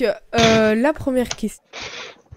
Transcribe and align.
donc, 0.00 0.14
euh, 0.34 0.74
la 0.74 0.92
première 0.92 1.28
question 1.28 1.62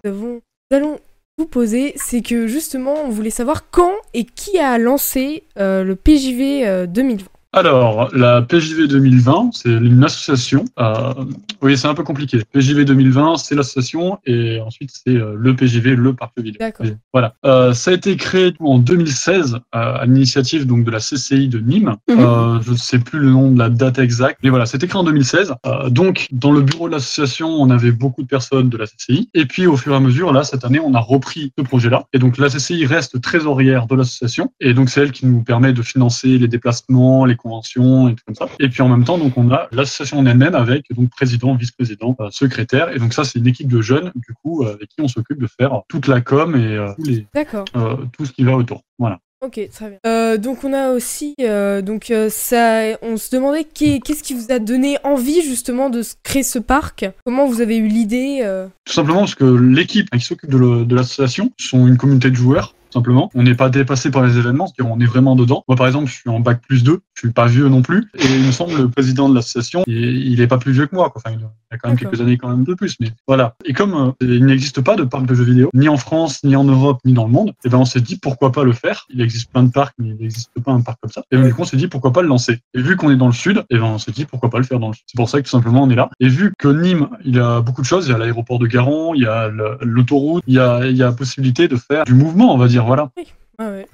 que 0.04 0.08
nous 0.08 0.40
allons 0.70 0.98
vous 1.38 1.46
poser, 1.46 1.94
c'est 1.96 2.22
que 2.22 2.46
justement, 2.46 2.94
on 3.04 3.08
voulait 3.08 3.30
savoir 3.30 3.70
quand 3.70 3.94
et 4.14 4.24
qui 4.24 4.58
a 4.58 4.78
lancé 4.78 5.44
euh, 5.58 5.84
le 5.84 5.96
PJV 5.96 6.86
2020. 6.86 7.26
Alors, 7.56 8.14
la 8.14 8.42
PJV 8.42 8.86
2020, 8.86 9.48
c'est 9.54 9.70
une 9.70 10.04
association. 10.04 10.66
Euh, 10.78 11.14
oui, 11.62 11.78
c'est 11.78 11.88
un 11.88 11.94
peu 11.94 12.02
compliqué. 12.02 12.42
PJV 12.52 12.84
2020, 12.84 13.38
c'est 13.38 13.54
l'association 13.54 14.18
et 14.26 14.60
ensuite 14.60 14.90
c'est 14.92 15.16
euh, 15.16 15.34
le 15.38 15.56
PJV, 15.56 15.96
le 15.96 16.12
parc 16.12 16.38
ville. 16.38 16.58
D'accord. 16.60 16.84
Voilà. 17.14 17.32
Euh, 17.46 17.72
ça 17.72 17.92
a 17.92 17.94
été 17.94 18.14
créé 18.16 18.52
en 18.60 18.78
2016 18.78 19.54
euh, 19.54 19.58
à 19.72 20.04
l'initiative 20.04 20.66
donc 20.66 20.84
de 20.84 20.90
la 20.90 20.98
CCI 20.98 21.48
de 21.48 21.58
Nîmes. 21.58 21.96
Euh, 22.10 22.60
je 22.60 22.72
ne 22.72 22.76
sais 22.76 22.98
plus 22.98 23.20
le 23.20 23.30
nom 23.30 23.50
de 23.50 23.58
la 23.58 23.70
date 23.70 24.00
exacte, 24.00 24.40
mais 24.42 24.50
voilà, 24.50 24.66
c'était 24.66 24.86
créé 24.86 25.00
en 25.00 25.04
2016. 25.04 25.54
Euh, 25.64 25.88
donc, 25.88 26.28
dans 26.32 26.52
le 26.52 26.60
bureau 26.60 26.88
de 26.88 26.92
l'association, 26.92 27.48
on 27.48 27.70
avait 27.70 27.90
beaucoup 27.90 28.20
de 28.20 28.28
personnes 28.28 28.68
de 28.68 28.76
la 28.76 28.84
CCI. 28.84 29.30
Et 29.32 29.46
puis, 29.46 29.66
au 29.66 29.78
fur 29.78 29.94
et 29.94 29.96
à 29.96 30.00
mesure, 30.00 30.30
là, 30.30 30.44
cette 30.44 30.66
année, 30.66 30.80
on 30.80 30.92
a 30.92 31.00
repris 31.00 31.54
ce 31.56 31.64
projet-là. 31.64 32.04
Et 32.12 32.18
donc, 32.18 32.36
la 32.36 32.50
CCI 32.50 32.84
reste 32.84 33.18
trésorière 33.22 33.86
de 33.86 33.94
l'association. 33.94 34.52
Et 34.60 34.74
donc, 34.74 34.90
c'est 34.90 35.00
elle 35.00 35.12
qui 35.12 35.24
nous 35.24 35.42
permet 35.42 35.72
de 35.72 35.80
financer 35.80 36.36
les 36.36 36.48
déplacements, 36.48 37.24
les 37.24 37.36
conventions 37.46 38.08
et 38.08 38.14
tout 38.14 38.22
comme 38.26 38.34
ça. 38.34 38.46
Et 38.60 38.68
puis, 38.68 38.82
en 38.82 38.88
même 38.88 39.04
temps, 39.04 39.18
donc, 39.18 39.36
on 39.36 39.50
a 39.50 39.68
l'association 39.72 40.18
en 40.18 40.26
elle-même 40.26 40.54
avec 40.54 40.84
donc 40.94 41.10
président, 41.10 41.54
vice-président, 41.54 42.16
euh, 42.20 42.28
secrétaire. 42.30 42.90
Et 42.94 42.98
donc, 42.98 43.12
ça, 43.12 43.24
c'est 43.24 43.38
une 43.38 43.46
équipe 43.46 43.68
de 43.68 43.80
jeunes, 43.80 44.12
du 44.16 44.34
coup, 44.42 44.64
euh, 44.64 44.74
avec 44.74 44.88
qui 44.88 45.00
on 45.00 45.08
s'occupe 45.08 45.40
de 45.40 45.46
faire 45.46 45.82
toute 45.88 46.06
la 46.08 46.20
com 46.20 46.56
et 46.56 46.76
euh, 46.76 46.92
tous 46.96 47.04
les, 47.04 47.26
D'accord. 47.34 47.64
tout 48.12 48.24
ce 48.24 48.32
qui 48.32 48.44
va 48.44 48.56
autour. 48.56 48.82
Voilà. 48.98 49.18
Ok, 49.44 49.60
très 49.70 49.90
bien. 49.90 49.98
Euh, 50.06 50.38
donc 50.38 50.64
on 50.64 50.72
a 50.72 50.88
aussi, 50.92 51.34
euh, 51.40 51.82
donc 51.82 52.10
euh, 52.10 52.28
ça, 52.30 52.96
on 53.02 53.18
se 53.18 53.30
demandait 53.36 53.64
qu'est-ce 53.64 54.22
qui 54.22 54.32
vous 54.32 54.50
a 54.50 54.58
donné 54.58 54.96
envie 55.04 55.42
justement 55.42 55.90
de 55.90 56.00
créer 56.22 56.42
ce 56.42 56.58
parc? 56.58 57.04
Comment 57.26 57.46
vous 57.46 57.60
avez 57.60 57.76
eu 57.76 57.86
l'idée 57.86 58.40
Tout 58.86 58.92
simplement 58.94 59.20
parce 59.20 59.34
que 59.34 59.44
l'équipe 59.44 60.08
qui 60.10 60.20
s'occupe 60.20 60.50
de 60.50 60.56
le- 60.56 60.84
de 60.86 60.96
l'association 60.96 61.52
sont 61.60 61.86
une 61.86 61.98
communauté 61.98 62.30
de 62.30 62.34
joueurs. 62.36 62.74
Simplement, 62.90 63.30
on 63.34 63.42
n'est 63.42 63.54
pas 63.54 63.68
dépassé 63.68 64.10
par 64.10 64.24
les 64.24 64.38
événements, 64.38 64.68
c'est-à-dire 64.68 64.90
on 64.96 64.98
est 65.00 65.06
vraiment 65.06 65.36
dedans. 65.36 65.64
Moi, 65.68 65.76
par 65.76 65.86
exemple, 65.86 66.06
je 66.08 66.14
suis 66.14 66.30
en 66.30 66.40
bac 66.40 66.60
plus 66.66 66.82
2, 66.82 67.00
je 67.16 67.20
suis 67.20 67.32
pas 67.32 67.46
vieux 67.46 67.68
non 67.68 67.80
plus, 67.80 68.08
et 68.14 68.26
il 68.26 68.46
me 68.46 68.52
semble 68.52 68.76
le 68.76 68.88
président 68.88 69.28
de 69.28 69.34
l'association, 69.34 69.82
il, 69.86 70.40
est 70.40 70.46
pas 70.46 70.58
plus 70.58 70.72
vieux 70.72 70.86
que 70.86 70.94
moi, 70.94 71.08
quoi. 71.08 71.22
Enfin, 71.24 71.36
il 71.36 71.74
a 71.74 71.78
quand 71.78 71.88
même 71.88 71.98
quelques 71.98 72.20
années 72.20 72.36
quand 72.36 72.50
même 72.50 72.64
de 72.64 72.74
plus, 72.74 72.96
mais 73.00 73.10
voilà. 73.26 73.54
Et 73.64 73.72
comme 73.72 73.94
euh, 73.94 74.12
il 74.20 74.44
n'existe 74.44 74.82
pas 74.82 74.96
de 74.96 75.04
parc 75.04 75.24
de 75.24 75.34
jeux 75.34 75.44
vidéo, 75.44 75.70
ni 75.72 75.88
en 75.88 75.96
France, 75.96 76.44
ni 76.44 76.54
en 76.56 76.64
Europe, 76.64 77.00
ni 77.06 77.14
dans 77.14 77.24
le 77.24 77.32
monde, 77.32 77.54
et 77.64 77.70
ben 77.70 77.78
on 77.78 77.86
s'est 77.86 78.02
dit 78.02 78.18
pourquoi 78.18 78.52
pas 78.52 78.64
le 78.64 78.72
faire? 78.72 79.06
Il 79.08 79.22
existe 79.22 79.50
plein 79.50 79.62
de 79.62 79.70
parcs, 79.70 79.94
mais 79.98 80.10
il 80.10 80.16
n'existe 80.16 80.50
pas 80.62 80.72
un 80.72 80.82
parc 80.82 80.98
comme 81.00 81.10
ça. 81.10 81.22
Et 81.30 81.36
donc, 81.36 81.46
du 81.46 81.54
coup, 81.54 81.62
on 81.62 81.64
s'est 81.64 81.78
dit 81.78 81.88
pourquoi 81.88 82.12
pas 82.12 82.20
le 82.20 82.28
lancer? 82.28 82.58
Et 82.74 82.82
vu 82.82 82.96
qu'on 82.96 83.10
est 83.10 83.16
dans 83.16 83.28
le 83.28 83.32
sud, 83.32 83.64
et 83.70 83.78
ben 83.78 83.84
on 83.84 83.98
s'est 83.98 84.12
dit 84.12 84.26
pourquoi 84.26 84.50
pas 84.50 84.58
le 84.58 84.64
faire 84.64 84.78
dans 84.78 84.88
le 84.88 84.94
sud. 84.94 85.04
C'est 85.06 85.16
pour 85.16 85.30
ça 85.30 85.38
que 85.38 85.44
tout 85.44 85.50
simplement 85.50 85.84
on 85.84 85.90
est 85.90 85.96
là. 85.96 86.10
Et 86.20 86.28
vu 86.28 86.52
que 86.58 86.68
Nîmes, 86.68 87.08
il 87.24 87.34
y 87.34 87.40
a 87.40 87.62
beaucoup 87.62 87.80
de 87.80 87.86
choses, 87.86 88.06
il 88.06 88.12
y 88.12 88.14
a 88.14 88.18
l'aéroport 88.18 88.58
de 88.58 88.66
Garon, 88.66 89.14
il 89.14 89.22
y 89.22 89.26
a 89.26 89.48
l'autoroute, 89.80 90.44
il 90.46 90.54
y 90.54 90.58
a, 90.58 90.86
il 90.86 90.96
y 90.96 91.02
a 91.02 91.12
possibilité 91.12 91.66
de 91.66 91.76
faire 91.76 92.04
du 92.04 92.14
mouvement, 92.14 92.54
on 92.54 92.58
va 92.58 92.68
dire, 92.68 92.84
voilà. 92.84 93.10
Ah 93.58 93.70
ouais. 93.70 93.86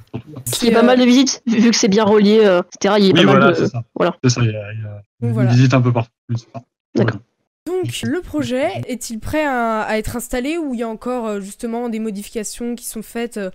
Il 0.62 0.68
y 0.68 0.70
a 0.70 0.74
pas 0.74 0.82
mal 0.82 0.98
de 0.98 1.04
visites, 1.04 1.42
vu 1.46 1.70
que 1.70 1.76
c'est 1.76 1.88
bien 1.88 2.04
relié, 2.04 2.40
euh, 2.44 2.62
etc. 2.74 2.94
Il 2.98 3.04
y 3.06 3.10
a 3.10 3.12
Oui, 3.12 3.20
pas 3.24 3.30
voilà, 3.30 3.46
mal 3.46 3.56
c'est 3.56 3.62
de. 3.62 3.66
ça. 3.68 3.82
voilà. 3.94 4.16
C'est 4.24 4.30
ça, 4.30 4.40
il 4.42 4.50
y 4.50 4.56
a, 4.56 4.72
il 4.72 4.80
y 4.80 4.84
a 4.86 5.02
une 5.22 5.32
voilà. 5.32 5.50
visite 5.50 5.74
un 5.74 5.80
peu 5.80 5.92
partout. 5.92 6.10
D'accord. 6.94 7.20
Donc 7.66 8.02
le 8.02 8.20
projet 8.20 8.82
est-il 8.88 9.20
prêt 9.20 9.44
à, 9.46 9.82
à 9.82 9.96
être 9.96 10.16
installé 10.16 10.58
ou 10.58 10.74
il 10.74 10.80
y 10.80 10.82
a 10.82 10.88
encore 10.88 11.26
euh, 11.28 11.40
justement 11.40 11.88
des 11.88 12.00
modifications 12.00 12.74
qui 12.74 12.84
sont 12.86 13.02
faites 13.02 13.36
euh, 13.36 13.50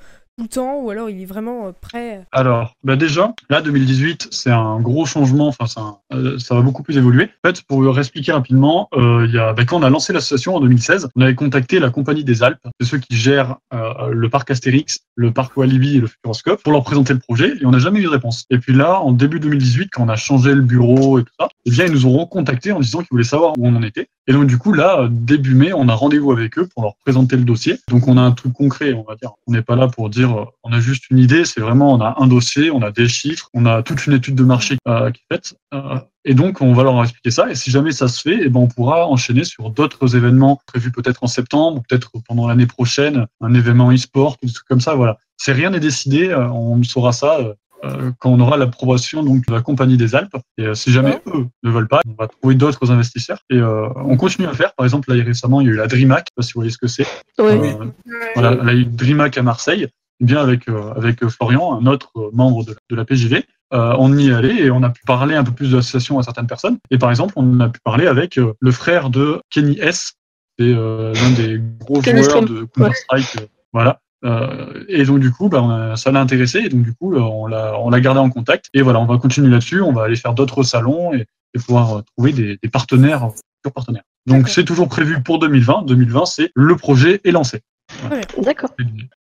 ou 0.58 0.90
alors 0.90 1.10
il 1.10 1.22
est 1.22 1.26
vraiment 1.26 1.68
euh, 1.68 1.72
prêt 1.80 2.26
Alors, 2.32 2.74
bah 2.84 2.96
déjà, 2.96 3.34
là, 3.50 3.62
2018, 3.62 4.30
c'est 4.32 4.52
un 4.52 4.80
gros 4.80 5.06
changement. 5.06 5.48
Enfin, 5.48 5.66
un- 5.82 5.98
euh, 6.16 6.40
ça 6.40 6.56
va 6.56 6.62
beaucoup 6.62 6.84
plus 6.84 6.98
évoluer. 6.98 7.30
En 7.44 7.50
fait, 7.50 7.62
pour 7.64 7.82
vous 7.82 7.98
expliquer 8.00 8.32
rapidement, 8.32 8.88
euh, 8.94 9.26
il 9.28 9.34
y 9.34 9.40
a, 9.40 9.54
bah, 9.54 9.66
quand 9.66 9.78
on 9.80 9.84
a 9.84 9.90
lancé 9.90 10.14
l'association 10.14 10.56
en 10.56 10.60
2016, 10.60 11.10
on 11.16 11.22
avait 11.22 11.36
contacté 11.36 11.80
la 11.80 11.90
Compagnie 11.90 12.24
des 12.24 12.44
Alpes, 12.44 12.60
c'est 12.80 12.88
ceux 12.88 12.98
qui 13.00 13.16
gèrent 13.16 13.58
euh, 13.74 14.10
le 14.12 14.30
parc 14.30 14.52
Astérix, 14.52 15.00
le 15.16 15.32
parc 15.32 15.58
Walibi 15.58 15.98
et 15.98 16.00
le 16.02 16.08
Futuroscope, 16.08 16.62
pour 16.64 16.72
leur 16.72 16.84
présenter 16.84 17.14
le 17.14 17.20
projet, 17.20 17.54
et 17.60 17.66
on 17.66 17.72
n'a 17.72 17.80
jamais 17.80 18.00
eu 18.00 18.04
de 18.04 18.10
réponse. 18.10 18.46
Et 18.50 18.58
puis 18.60 18.74
là, 18.74 19.00
en 19.02 19.12
début 19.12 19.40
2018, 19.40 19.90
quand 19.92 20.04
on 20.04 20.10
a 20.10 20.16
changé 20.16 20.54
le 20.54 20.62
bureau 20.62 21.20
et 21.20 21.24
tout 21.24 21.34
ça, 21.40 21.48
eh 21.66 21.72
bien, 21.72 21.86
ils 21.86 21.92
nous 21.92 22.06
ont 22.06 22.18
recontactés 22.18 22.72
en 22.72 22.80
disant 22.80 23.00
qu'ils 23.00 23.08
voulaient 23.12 23.24
savoir 23.24 23.54
où 23.58 23.68
on 23.68 23.76
en 23.76 23.84
était. 23.84 24.08
Et 24.30 24.34
donc, 24.34 24.46
du 24.46 24.58
coup, 24.58 24.74
là, 24.74 25.08
début 25.10 25.56
mai, 25.56 25.72
on 25.72 25.88
a 25.88 25.96
rendez-vous 25.96 26.34
avec 26.34 26.58
eux 26.60 26.68
pour 26.68 26.84
leur 26.84 26.96
présenter 26.98 27.38
le 27.38 27.44
dossier. 27.44 27.80
Donc, 27.90 28.10
on 28.10 28.18
a 28.18 28.22
un 28.22 28.34
truc 28.34 28.52
concret, 28.52 28.94
on 28.94 29.04
va 29.04 29.16
dire. 29.16 29.32
On 29.48 29.54
n'est 29.54 29.62
pas 29.62 29.78
là 29.78 29.88
pour 29.88 30.10
dire, 30.10 30.38
euh, 30.38 30.46
on 30.64 30.74
a 30.74 30.82
juste 30.82 31.10
une 31.10 31.18
idée. 31.18 31.46
C'est 31.46 31.62
vraiment, 31.62 31.94
on 31.94 32.02
a 32.02 32.16
un 32.20 32.28
dossier, 32.28 32.70
on 32.70 32.82
a 32.82 32.92
des 32.92 33.08
chiffres, 33.08 33.50
on 33.54 33.66
a 33.66 33.84
toute 33.84 34.06
une 34.06 34.14
étude 34.14 34.36
de 34.36 34.44
marché 34.44 34.76
euh, 34.86 35.12
qui 35.12 35.22
est 35.22 35.34
faite. 35.34 35.56
Euh, 35.74 36.00
et 36.26 36.34
donc, 36.34 36.60
on 36.60 36.74
va 36.74 36.84
leur 36.84 37.02
expliquer 37.02 37.32
ça. 37.32 37.50
Et 37.50 37.56
si 37.56 37.72
jamais 37.72 37.94
ça 37.94 38.10
se 38.10 38.22
fait, 38.22 38.40
eh 38.42 38.50
ben, 38.50 38.60
on 38.60 38.68
pourra 38.68 39.08
enchaîner 39.08 39.46
sur 39.46 39.70
d'autres 39.70 40.18
événements 40.18 40.60
prévus 40.68 40.92
peut-être 40.92 41.24
en 41.24 41.28
septembre, 41.28 41.82
peut-être 41.88 42.12
pendant 42.28 42.50
l'année 42.50 42.68
prochaine, 42.68 43.28
un 43.40 43.54
événement 43.54 43.94
e-sport, 43.94 44.38
trucs 44.38 44.68
comme 44.68 44.82
ça. 44.82 44.96
Voilà. 44.96 45.18
C'est 45.38 45.54
rien 45.54 45.70
n'est 45.70 45.80
décidé. 45.80 46.36
on 46.36 46.84
saura 46.84 47.14
ça 47.14 47.38
euh, 47.84 48.12
quand 48.20 48.30
on 48.30 48.40
aura 48.40 48.58
l'approbation 48.58 49.24
donc 49.24 49.46
de 49.46 49.54
la 49.54 49.62
compagnie 49.62 49.98
des 49.98 50.16
Alpes. 50.16 50.36
Et 50.58 50.66
euh, 50.66 50.74
si 50.74 50.92
jamais 50.92 51.22
eux 51.28 51.46
ne 51.64 51.72
veulent 51.72 51.88
pas, 51.88 52.02
on 52.08 52.22
va 52.22 52.28
trouver 52.28 52.56
d'autres 52.56 52.92
investisseurs. 52.92 53.40
Et 53.50 53.58
euh, 53.58 53.88
on 53.96 54.18
continue 54.18 54.48
à 54.48 54.54
faire. 54.54 54.74
Par 54.74 54.86
exemple, 54.86 55.14
là 55.14 55.24
récemment, 55.24 55.62
il 55.62 55.68
y 55.68 55.70
a 55.70 55.74
eu 55.74 55.78
la 55.78 55.88
DreamHack. 55.88 56.28
Je 56.28 56.32
sais 56.32 56.36
pas 56.36 56.42
si 56.42 56.54
vous 56.54 56.60
voyez 56.60 56.72
ce 56.72 56.78
que 56.78 56.88
c'est. 56.88 57.08
Ouais. 57.40 57.76
Euh, 57.80 57.86
voilà, 58.36 58.56
là, 58.56 58.74
il 58.74 58.80
y 58.80 58.80
a 58.80 58.82
eu 58.82 58.86
DreamHack 58.86 59.38
à 59.38 59.44
Marseille. 59.44 59.88
Eh 60.20 60.26
bien 60.26 60.42
avec 60.42 60.68
euh, 60.68 60.94
avec 60.96 61.24
Florian, 61.28 61.80
un 61.80 61.86
autre 61.86 62.32
membre 62.34 62.66
de, 62.66 62.76
de 62.90 62.96
la 62.96 63.06
PJV. 63.06 63.44
Euh, 63.74 63.94
on 64.00 64.18
y 64.18 64.30
est 64.30 64.34
allé 64.34 64.50
et 64.64 64.72
on 64.72 64.82
a 64.84 64.90
pu 64.90 65.02
parler 65.06 65.36
un 65.36 65.44
peu 65.44 65.52
plus 65.52 65.72
de 65.72 65.76
l'association 65.76 66.18
à 66.20 66.24
certaines 66.24 66.48
personnes. 66.48 66.78
Et 66.90 66.98
par 66.98 67.10
exemple, 67.10 67.34
on 67.36 67.60
a 67.60 67.70
pu 67.70 67.80
parler 67.82 68.08
avec 68.08 68.38
euh, 68.38 68.54
le 68.60 68.72
frère 68.72 69.10
de 69.10 69.42
Kenny 69.50 69.78
S. 69.80 70.14
C'est 70.58 70.74
euh, 70.74 71.14
l'un 71.14 71.32
des 71.32 71.62
gros 71.80 72.02
joueurs 72.02 72.42
de 72.42 72.64
Counter-Strike. 72.64 73.50
voilà. 73.74 74.00
Euh, 74.26 74.84
et 74.88 75.04
donc 75.06 75.20
du 75.20 75.32
coup, 75.32 75.48
bah, 75.50 75.62
on 75.62 75.70
a- 75.70 75.96
ça 75.96 76.12
l'a 76.12 76.20
intéressé 76.20 76.60
et 76.60 76.70
donc 76.70 76.82
du 76.84 76.94
coup, 76.94 77.14
euh, 77.16 77.20
on 77.20 77.46
l'a 77.48 77.78
on 77.80 77.90
l'a 77.90 78.00
gardé 78.00 78.20
en 78.20 78.30
contact. 78.30 78.66
Et 78.74 78.82
voilà, 78.82 79.00
on 79.00 79.06
va 79.06 79.18
continuer 79.18 79.50
là-dessus. 79.50 79.82
On 79.82 79.94
va 79.94 80.04
aller 80.04 80.16
faire 80.16 80.34
d'autres 80.34 80.64
salons 80.64 81.14
et, 81.14 81.26
et 81.54 81.60
pouvoir 81.60 81.98
euh, 81.98 82.02
trouver 82.16 82.34
des, 82.34 82.58
des 82.62 82.70
partenaires, 82.70 83.30
futurs 83.30 83.74
partenaires. 83.74 84.04
Donc 84.26 84.40
D'accord. 84.40 84.54
c'est 84.54 84.66
toujours 84.66 84.88
prévu 84.90 85.22
pour 85.24 85.40
2020. 85.40 85.84
2020, 85.84 86.26
c'est 86.26 86.52
le 86.56 86.76
projet 86.76 87.22
est 87.24 87.32
lancé. 87.32 87.62
D'accord. 88.42 88.72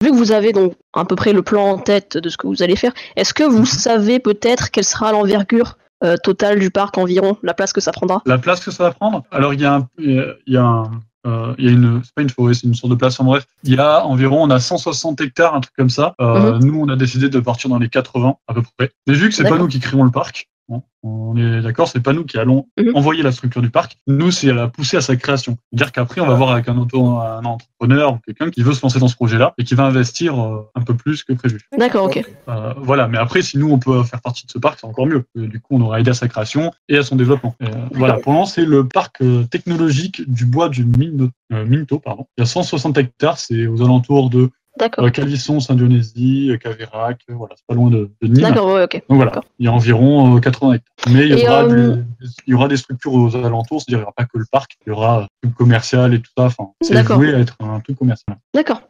Vu 0.02 0.10
que 0.10 0.14
vous 0.14 0.32
avez 0.32 0.52
donc 0.52 0.74
à 0.92 1.04
peu 1.04 1.16
près 1.16 1.32
le 1.32 1.42
plan 1.42 1.70
en 1.70 1.78
tête 1.78 2.18
de 2.18 2.28
ce 2.28 2.36
que 2.36 2.46
vous 2.46 2.62
allez 2.62 2.76
faire, 2.76 2.92
est-ce 3.16 3.32
que 3.32 3.44
vous 3.44 3.64
savez 3.64 4.18
peut-être 4.18 4.70
quelle 4.70 4.84
sera 4.84 5.12
l'envergure 5.12 5.78
euh, 6.04 6.16
totale 6.22 6.58
du 6.58 6.70
parc 6.70 6.98
environ, 6.98 7.36
la 7.42 7.54
place 7.54 7.72
que 7.72 7.80
ça 7.80 7.92
prendra? 7.92 8.22
La 8.26 8.38
place 8.38 8.60
que 8.60 8.70
ça 8.70 8.84
va 8.84 8.90
prendre? 8.92 9.24
Alors 9.30 9.54
il 9.54 9.60
y 9.60 9.64
a 9.64 9.74
un, 9.76 9.88
il 9.98 10.34
y 10.46 10.56
a 10.56 10.62
un, 10.62 10.90
euh, 11.26 11.54
il 11.58 11.64
y 11.66 11.68
a 11.68 11.72
une, 11.72 12.00
c'est 12.02 12.14
pas 12.14 12.22
une 12.22 12.30
forêt, 12.30 12.54
c'est 12.54 12.66
une 12.66 12.74
sorte 12.74 12.90
de 12.90 12.96
place. 12.96 13.20
En 13.20 13.24
bref, 13.24 13.46
il 13.64 13.74
y 13.74 13.78
a 13.78 14.04
environ, 14.04 14.42
on 14.42 14.50
a 14.50 14.58
160 14.58 15.20
hectares, 15.20 15.54
un 15.54 15.60
truc 15.60 15.74
comme 15.76 15.90
ça. 15.90 16.14
Euh, 16.20 16.58
Nous, 16.58 16.80
on 16.80 16.88
a 16.88 16.96
décidé 16.96 17.28
de 17.28 17.40
partir 17.40 17.68
dans 17.70 17.78
les 17.78 17.88
80 17.88 18.36
à 18.48 18.54
peu 18.54 18.62
près. 18.78 18.90
Mais 19.06 19.14
vu 19.14 19.28
que 19.28 19.34
c'est 19.34 19.44
pas 19.48 19.58
nous 19.58 19.68
qui 19.68 19.80
créons 19.80 20.04
le 20.04 20.10
parc, 20.10 20.48
hein, 20.70 20.82
on 21.02 21.36
est 21.36 21.62
d'accord, 21.62 21.88
c'est 21.88 22.00
pas 22.00 22.12
nous 22.12 22.24
qui 22.24 22.38
allons 22.38 22.66
Mhm. 22.78 22.92
envoyer 22.94 23.22
la 23.22 23.32
structure 23.32 23.62
du 23.62 23.70
parc. 23.70 23.96
Nous, 24.06 24.30
c'est 24.30 24.50
à 24.50 24.54
la 24.54 24.68
pousser 24.68 24.96
à 24.96 25.00
sa 25.00 25.16
création. 25.16 25.56
C'est-à-dire 25.72 25.92
qu'après, 25.92 26.20
on 26.20 26.26
va 26.26 26.34
voir 26.34 26.50
avec 26.52 26.68
un 26.68 26.76
auto, 26.78 27.04
un 27.18 27.44
entrepreneur 27.44 28.12
ou 28.14 28.18
quelqu'un 28.26 28.50
qui 28.50 28.62
veut 28.62 28.72
se 28.74 28.82
lancer 28.82 28.98
dans 28.98 29.08
ce 29.08 29.14
projet-là 29.16 29.54
et 29.58 29.64
qui 29.64 29.74
va 29.74 29.84
investir 29.84 30.38
euh, 30.40 30.68
un 30.74 30.82
peu 30.82 30.94
plus 30.94 31.24
que 31.24 31.32
prévu. 31.32 31.60
D'accord, 31.78 32.04
ok. 32.06 32.22
Euh, 32.48 32.74
voilà, 32.78 33.08
mais 33.08 33.18
après, 33.18 33.42
si 33.42 33.56
nous 33.58 33.70
on 33.70 33.78
peut 33.78 34.02
faire 34.04 34.20
partie 34.20 34.46
de 34.46 34.50
ce 34.50 34.58
parc, 34.58 34.78
c'est 34.80 34.86
encore 34.86 35.06
mieux. 35.06 35.24
Euh, 35.36 35.46
Du 35.46 35.60
coup, 35.60 35.76
on 35.76 35.80
aura 35.80 36.00
aidé 36.00 36.10
à 36.10 36.14
sa 36.14 36.28
création 36.28 36.70
et 36.88 36.96
à 36.98 37.02
son 37.02 37.16
développement. 37.16 37.54
Euh, 37.62 37.66
voilà, 37.92 38.14
pour 38.18 38.32
l'instant, 38.32 38.46
c'est 38.54 38.64
le 38.66 38.86
parc 38.86 39.22
technologique 39.50 40.22
du 40.30 40.44
bois 40.46 40.68
du 40.68 40.84
Minto. 40.84 41.28
euh, 41.52 41.64
Minto, 41.66 41.98
pardon. 41.98 42.26
Il 42.36 42.40
y 42.40 42.44
a 42.44 42.46
160 42.46 42.96
hectares, 42.98 43.38
c'est 43.38 43.66
aux 43.66 43.82
alentours 43.82 44.30
de 44.30 44.50
D'accord. 44.78 45.04
euh, 45.04 45.10
Calisson, 45.10 45.60
Saint-Dionysie, 45.60 46.50
euh, 46.50 46.56
Caverac, 46.56 47.18
euh, 47.28 47.34
voilà, 47.34 47.54
c'est 47.56 47.66
pas 47.66 47.74
loin 47.74 47.90
de, 47.90 48.10
de 48.22 48.28
Nîmes. 48.28 48.42
D'accord, 48.44 48.72
ouais, 48.72 48.84
ok. 48.84 49.02
Donc 49.08 49.16
voilà, 49.16 49.40
il 49.58 49.66
y 49.66 49.68
a 49.68 49.72
environ 49.72 50.36
euh, 50.36 50.40
80 50.40 50.74
hectares. 50.74 50.94
Mais 51.12 51.26
il 51.28 51.38
y, 51.38 51.46
aura 51.48 51.64
euh, 51.64 51.96
des- 51.96 52.02
il 52.46 52.50
y 52.50 52.54
aura 52.54 52.68
des 52.68 52.76
structures 52.76 53.12
aux 53.12 53.34
alentours, 53.36 53.80
c'est-à-dire 53.82 53.98
il 53.98 54.00
n'y 54.00 54.02
aura 54.04 54.12
pas 54.12 54.24
que 54.24 54.38
le 54.38 54.44
parc, 54.50 54.76
il 54.86 54.90
y 54.90 54.92
aura 54.92 55.22
un 55.22 55.26
truc 55.42 55.54
commercial 55.56 56.14
et 56.14 56.20
tout 56.20 56.30
ça. 56.36 56.44
Enfin, 56.44 56.68
c'est 56.80 57.02
voué 57.02 57.34
à 57.34 57.38
être 57.40 57.56
un 57.60 57.80
truc 57.80 57.98
commercial. 57.98 58.36
D'accord. 58.54 58.82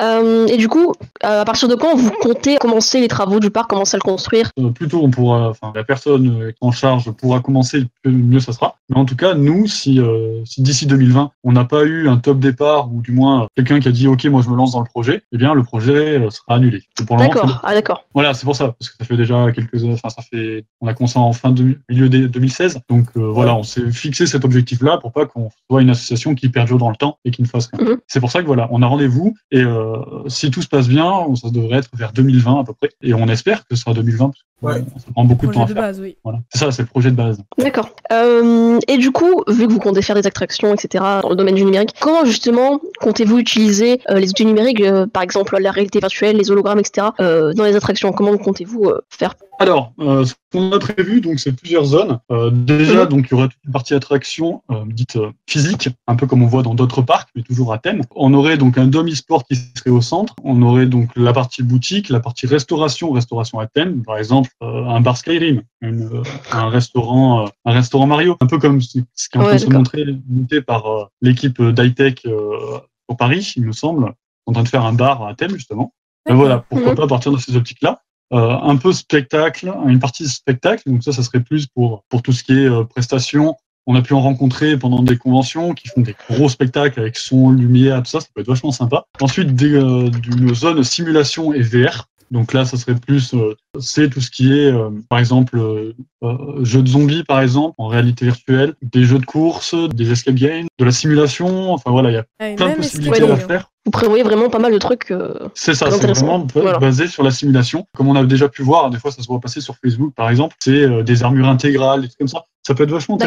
Euh, 0.00 0.46
et 0.46 0.56
du 0.56 0.68
coup, 0.68 0.92
euh, 1.24 1.42
à 1.42 1.44
partir 1.44 1.68
de 1.68 1.74
quand 1.74 1.94
vous 1.94 2.10
comptez 2.22 2.56
commencer 2.56 3.00
les 3.00 3.08
travaux 3.08 3.40
du 3.40 3.50
parc, 3.50 3.68
commencer 3.70 3.96
à 3.96 3.98
le 3.98 4.02
construire? 4.10 4.50
Euh, 4.58 4.70
plus 4.70 4.88
tôt 4.88 5.00
on 5.02 5.10
pourra, 5.10 5.50
enfin 5.50 5.72
la 5.74 5.84
personne 5.84 6.52
en 6.60 6.72
charge 6.72 7.10
pourra 7.12 7.40
commencer, 7.40 7.84
mieux 8.04 8.40
ça 8.40 8.52
sera. 8.52 8.76
Mais 8.90 8.96
en 8.96 9.04
tout 9.04 9.16
cas, 9.16 9.34
nous, 9.34 9.66
si, 9.66 10.00
euh, 10.00 10.44
si 10.44 10.62
d'ici 10.62 10.86
2020 10.86 11.30
on 11.44 11.52
n'a 11.52 11.64
pas 11.64 11.84
eu 11.84 12.08
un 12.08 12.16
top 12.18 12.40
départ 12.40 12.92
ou 12.92 13.00
du 13.02 13.12
moins 13.12 13.46
quelqu'un 13.56 13.80
qui 13.80 13.88
a 13.88 13.92
dit 13.92 14.08
ok 14.08 14.24
moi 14.26 14.42
je 14.42 14.50
me 14.50 14.56
lance 14.56 14.72
dans 14.72 14.80
le 14.80 14.86
projet, 14.86 15.22
eh 15.32 15.38
bien 15.38 15.54
le 15.54 15.62
projet 15.62 16.18
euh, 16.18 16.30
sera 16.30 16.56
annulé. 16.56 16.82
D'accord. 17.18 17.60
Ah, 17.62 17.72
d'accord. 17.74 18.04
voilà, 18.14 18.34
c'est 18.34 18.44
pour 18.44 18.56
ça, 18.56 18.74
parce 18.78 18.90
que 18.90 18.96
ça 18.98 19.04
fait 19.04 19.16
déjà 19.16 19.50
quelques, 19.52 19.82
enfin 19.84 20.08
ça 20.08 20.22
fait, 20.22 20.64
on 20.80 20.86
a 20.86 20.94
commencé 20.94 21.18
en 21.18 21.32
fin 21.32 21.50
de 21.50 21.78
milieu 21.88 22.08
des 22.08 22.28
2016, 22.28 22.80
donc 22.88 23.06
euh, 23.16 23.20
voilà, 23.30 23.54
on 23.54 23.62
s'est 23.62 23.90
fixé 23.92 24.26
cet 24.26 24.44
objectif-là 24.44 24.98
pour 24.98 25.12
pas 25.12 25.26
qu'on 25.26 25.50
soit 25.70 25.82
une 25.82 25.90
association 25.90 26.34
qui 26.34 26.48
perdure 26.48 26.78
dans 26.78 26.90
le 26.90 26.96
temps 26.96 27.18
et 27.24 27.30
qui 27.30 27.42
ne 27.42 27.46
fasse 27.46 27.70
rien. 27.72 27.90
Mhm. 27.92 27.96
C'est 28.06 28.20
pour 28.20 28.30
ça 28.30 28.40
que 28.42 28.46
voilà, 28.46 28.68
on 28.70 28.82
a 28.82 28.86
rendez-vous 28.86 29.34
et 29.50 29.62
euh, 29.62 29.96
si 30.28 30.50
tout 30.50 30.62
se 30.62 30.68
passe 30.68 30.88
bien, 30.88 31.12
ça 31.36 31.50
devrait 31.50 31.78
être 31.78 31.90
vers 31.94 32.12
2020 32.12 32.60
à 32.60 32.64
peu 32.64 32.72
près, 32.74 32.90
et 33.02 33.14
on 33.14 33.28
espère 33.28 33.60
que 33.66 33.76
ce 33.76 33.82
sera 33.82 33.94
2020. 33.94 34.26
parce 34.26 34.38
que 34.38 34.44
Ouais. 34.62 34.74
Ça 34.74 35.10
prend 35.12 35.24
beaucoup 35.24 35.46
de 35.46 35.52
temps 35.52 35.62
à 35.64 35.66
de 35.66 35.72
faire. 35.72 35.82
base, 35.82 36.00
oui. 36.00 36.16
Voilà. 36.22 36.40
C'est 36.50 36.58
ça, 36.58 36.70
c'est 36.70 36.82
le 36.82 36.88
projet 36.88 37.10
de 37.10 37.16
base. 37.16 37.42
D'accord. 37.58 37.90
Euh, 38.12 38.78
et 38.88 38.98
du 38.98 39.10
coup, 39.10 39.42
vu 39.48 39.66
que 39.66 39.72
vous 39.72 39.78
comptez 39.78 40.02
faire 40.02 40.16
des 40.16 40.26
attractions, 40.26 40.74
etc., 40.74 41.04
dans 41.22 41.30
le 41.30 41.36
domaine 41.36 41.54
du 41.54 41.64
numérique, 41.64 41.94
comment 42.00 42.24
justement 42.24 42.80
comptez-vous 43.00 43.38
utiliser 43.38 44.00
euh, 44.10 44.18
les 44.18 44.30
outils 44.30 44.46
numériques, 44.46 44.80
euh, 44.80 45.06
par 45.06 45.22
exemple 45.22 45.58
la 45.58 45.70
réalité 45.70 45.98
virtuelle, 45.98 46.36
les 46.36 46.50
hologrammes, 46.50 46.78
etc., 46.78 47.08
euh, 47.20 47.52
dans 47.52 47.64
les 47.64 47.76
attractions? 47.76 48.12
Comment 48.12 48.36
comptez-vous 48.36 48.92
faire 49.08 49.34
Alors, 49.62 49.92
euh, 50.00 50.24
ce 50.24 50.32
qu'on 50.50 50.72
a 50.72 50.78
prévu, 50.78 51.20
donc 51.20 51.38
c'est 51.38 51.52
plusieurs 51.52 51.84
zones. 51.84 52.18
Euh, 52.32 52.50
déjà, 52.50 53.02
Mhm. 53.04 53.08
donc 53.10 53.26
il 53.30 53.32
y 53.32 53.34
aurait 53.34 53.50
une 53.66 53.72
partie 53.72 53.92
attraction 53.92 54.62
euh, 54.70 54.84
dite 54.86 55.16
euh, 55.16 55.32
physique, 55.46 55.90
un 56.06 56.16
peu 56.16 56.26
comme 56.26 56.42
on 56.42 56.46
voit 56.46 56.62
dans 56.62 56.74
d'autres 56.74 57.02
parcs, 57.02 57.28
mais 57.36 57.42
toujours 57.42 57.70
à 57.74 57.78
thème. 57.78 58.00
On 58.16 58.32
aurait 58.32 58.56
donc 58.56 58.78
un 58.78 58.86
dome 58.86 59.08
e-sport 59.10 59.44
qui 59.44 59.56
serait 59.76 59.90
au 59.90 60.00
centre. 60.00 60.34
On 60.44 60.62
aurait 60.62 60.86
donc 60.86 61.10
la 61.14 61.34
partie 61.34 61.62
boutique, 61.62 62.08
la 62.08 62.20
partie 62.20 62.46
restauration, 62.46 63.12
restauration 63.12 63.58
à 63.58 63.66
thème, 63.66 64.02
par 64.02 64.16
exemple 64.16 64.48
euh, 64.62 64.86
un 64.86 65.02
bar 65.02 65.18
Skyrim, 65.18 65.60
une, 65.82 66.08
un 66.52 66.68
restaurant, 66.70 67.44
euh, 67.44 67.48
un 67.66 67.72
restaurant 67.72 68.06
Mario, 68.06 68.38
un 68.40 68.46
peu 68.46 68.58
comme 68.58 68.80
ce 68.80 68.92
qui 68.92 68.98
est 69.34 69.36
en 69.36 69.42
train 69.42 69.52
de 69.56 69.58
se 69.58 69.66
montrer 69.76 70.06
monté 70.26 70.62
par 70.62 70.86
euh, 70.86 71.04
l'équipe 71.20 71.60
d'high-tech 71.62 72.14
euh, 72.24 72.78
au 73.08 73.14
Paris, 73.14 73.52
il 73.56 73.66
me 73.66 73.72
semble, 73.72 74.14
en 74.46 74.52
train 74.52 74.62
de 74.62 74.68
faire 74.68 74.86
un 74.86 74.94
bar 74.94 75.26
à 75.26 75.34
thème 75.34 75.50
justement. 75.54 75.92
Et 76.28 76.32
voilà, 76.32 76.64
pourquoi 76.70 76.92
Mhm. 76.92 76.96
pas 76.96 77.06
partir 77.06 77.30
dans 77.32 77.38
ces 77.38 77.56
optiques-là. 77.56 78.00
Euh, 78.32 78.56
un 78.62 78.76
peu 78.76 78.92
spectacle, 78.92 79.72
une 79.88 79.98
partie 79.98 80.28
spectacle, 80.28 80.84
donc 80.86 81.02
ça, 81.02 81.12
ça 81.12 81.24
serait 81.24 81.40
plus 81.40 81.66
pour, 81.66 82.04
pour 82.08 82.22
tout 82.22 82.32
ce 82.32 82.44
qui 82.44 82.52
est 82.52 82.68
euh, 82.68 82.84
prestations. 82.84 83.56
On 83.86 83.96
a 83.96 84.02
pu 84.02 84.14
en 84.14 84.20
rencontrer 84.20 84.78
pendant 84.78 85.02
des 85.02 85.16
conventions 85.16 85.74
qui 85.74 85.88
font 85.88 86.02
des 86.02 86.14
gros 86.28 86.48
spectacles 86.48 87.00
avec 87.00 87.16
son, 87.16 87.50
lumière, 87.50 87.98
tout 88.04 88.10
ça, 88.10 88.20
ça 88.20 88.28
peut 88.32 88.42
être 88.42 88.46
vachement 88.46 88.70
sympa. 88.70 89.04
Ensuite, 89.20 89.60
euh, 89.62 90.10
d'une 90.10 90.54
zone 90.54 90.84
simulation 90.84 91.52
et 91.52 91.62
VR. 91.62 92.06
Donc 92.30 92.52
là, 92.52 92.64
ça 92.64 92.76
serait 92.76 92.94
plus, 92.94 93.34
euh, 93.34 93.56
c'est 93.80 94.08
tout 94.08 94.20
ce 94.20 94.30
qui 94.30 94.52
est, 94.52 94.70
euh, 94.72 94.90
par 95.08 95.18
exemple, 95.18 95.58
euh, 95.58 95.92
euh, 96.22 96.64
jeux 96.64 96.82
de 96.82 96.88
zombies, 96.88 97.24
par 97.24 97.40
exemple, 97.40 97.74
en 97.78 97.88
réalité 97.88 98.24
virtuelle, 98.24 98.74
des 98.82 99.02
jeux 99.04 99.18
de 99.18 99.26
course, 99.26 99.74
des 99.94 100.12
escape 100.12 100.36
games, 100.36 100.66
de 100.78 100.84
la 100.84 100.92
simulation. 100.92 101.72
Enfin 101.72 101.90
voilà, 101.90 102.10
il 102.10 102.14
y 102.14 102.18
a 102.18 102.24
Ah, 102.38 102.54
plein 102.56 102.70
de 102.70 102.76
possibilités 102.76 103.22
à 103.28 103.36
faire. 103.36 103.70
Vous 103.84 103.90
prévoyez 103.90 104.22
vraiment 104.22 104.48
pas 104.48 104.58
mal 104.60 104.72
de 104.72 104.78
trucs. 104.78 105.10
euh, 105.10 105.34
C'est 105.54 105.74
ça, 105.74 105.86
c'est 105.90 105.96
intéressant. 105.96 106.26
vraiment 106.26 106.46
Voilà. 106.54 106.78
basé 106.78 107.08
sur 107.08 107.22
la 107.24 107.30
simulation. 107.32 107.86
Comme 107.96 108.08
on 108.08 108.14
a 108.14 108.22
déjà 108.24 108.48
pu 108.48 108.62
voir, 108.62 108.90
des 108.90 108.98
fois 108.98 109.10
ça 109.10 109.22
se 109.22 109.26
voit 109.26 109.40
passer 109.40 109.60
sur 109.60 109.74
Facebook 109.82 110.12
par 110.14 110.28
exemple, 110.30 110.54
c'est 110.60 110.82
euh, 110.84 111.02
des 111.02 111.22
armures 111.24 111.48
intégrales, 111.48 112.02
des 112.02 112.08
trucs 112.08 112.18
comme 112.18 112.28
ça. 112.28 112.44
Ça 112.62 112.74
peut 112.74 112.84
être 112.84 112.90
vachement 112.92 113.18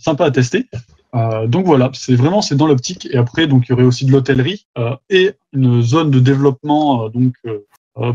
sympa 0.00 0.24
à 0.24 0.30
tester. 0.30 0.66
Euh, 1.14 1.46
donc 1.48 1.66
voilà, 1.66 1.90
c'est 1.94 2.14
vraiment 2.14 2.40
c'est 2.42 2.54
dans 2.54 2.66
l'optique. 2.68 3.08
Et 3.10 3.16
après, 3.18 3.46
donc 3.48 3.64
il 3.66 3.70
y 3.70 3.72
aurait 3.72 3.82
aussi 3.82 4.06
de 4.06 4.12
l'hôtellerie 4.12 4.66
euh, 4.78 4.94
et 5.10 5.32
une 5.52 5.82
zone 5.82 6.10
de 6.12 6.20
développement 6.20 7.06
euh, 7.06 7.08
donc 7.08 7.34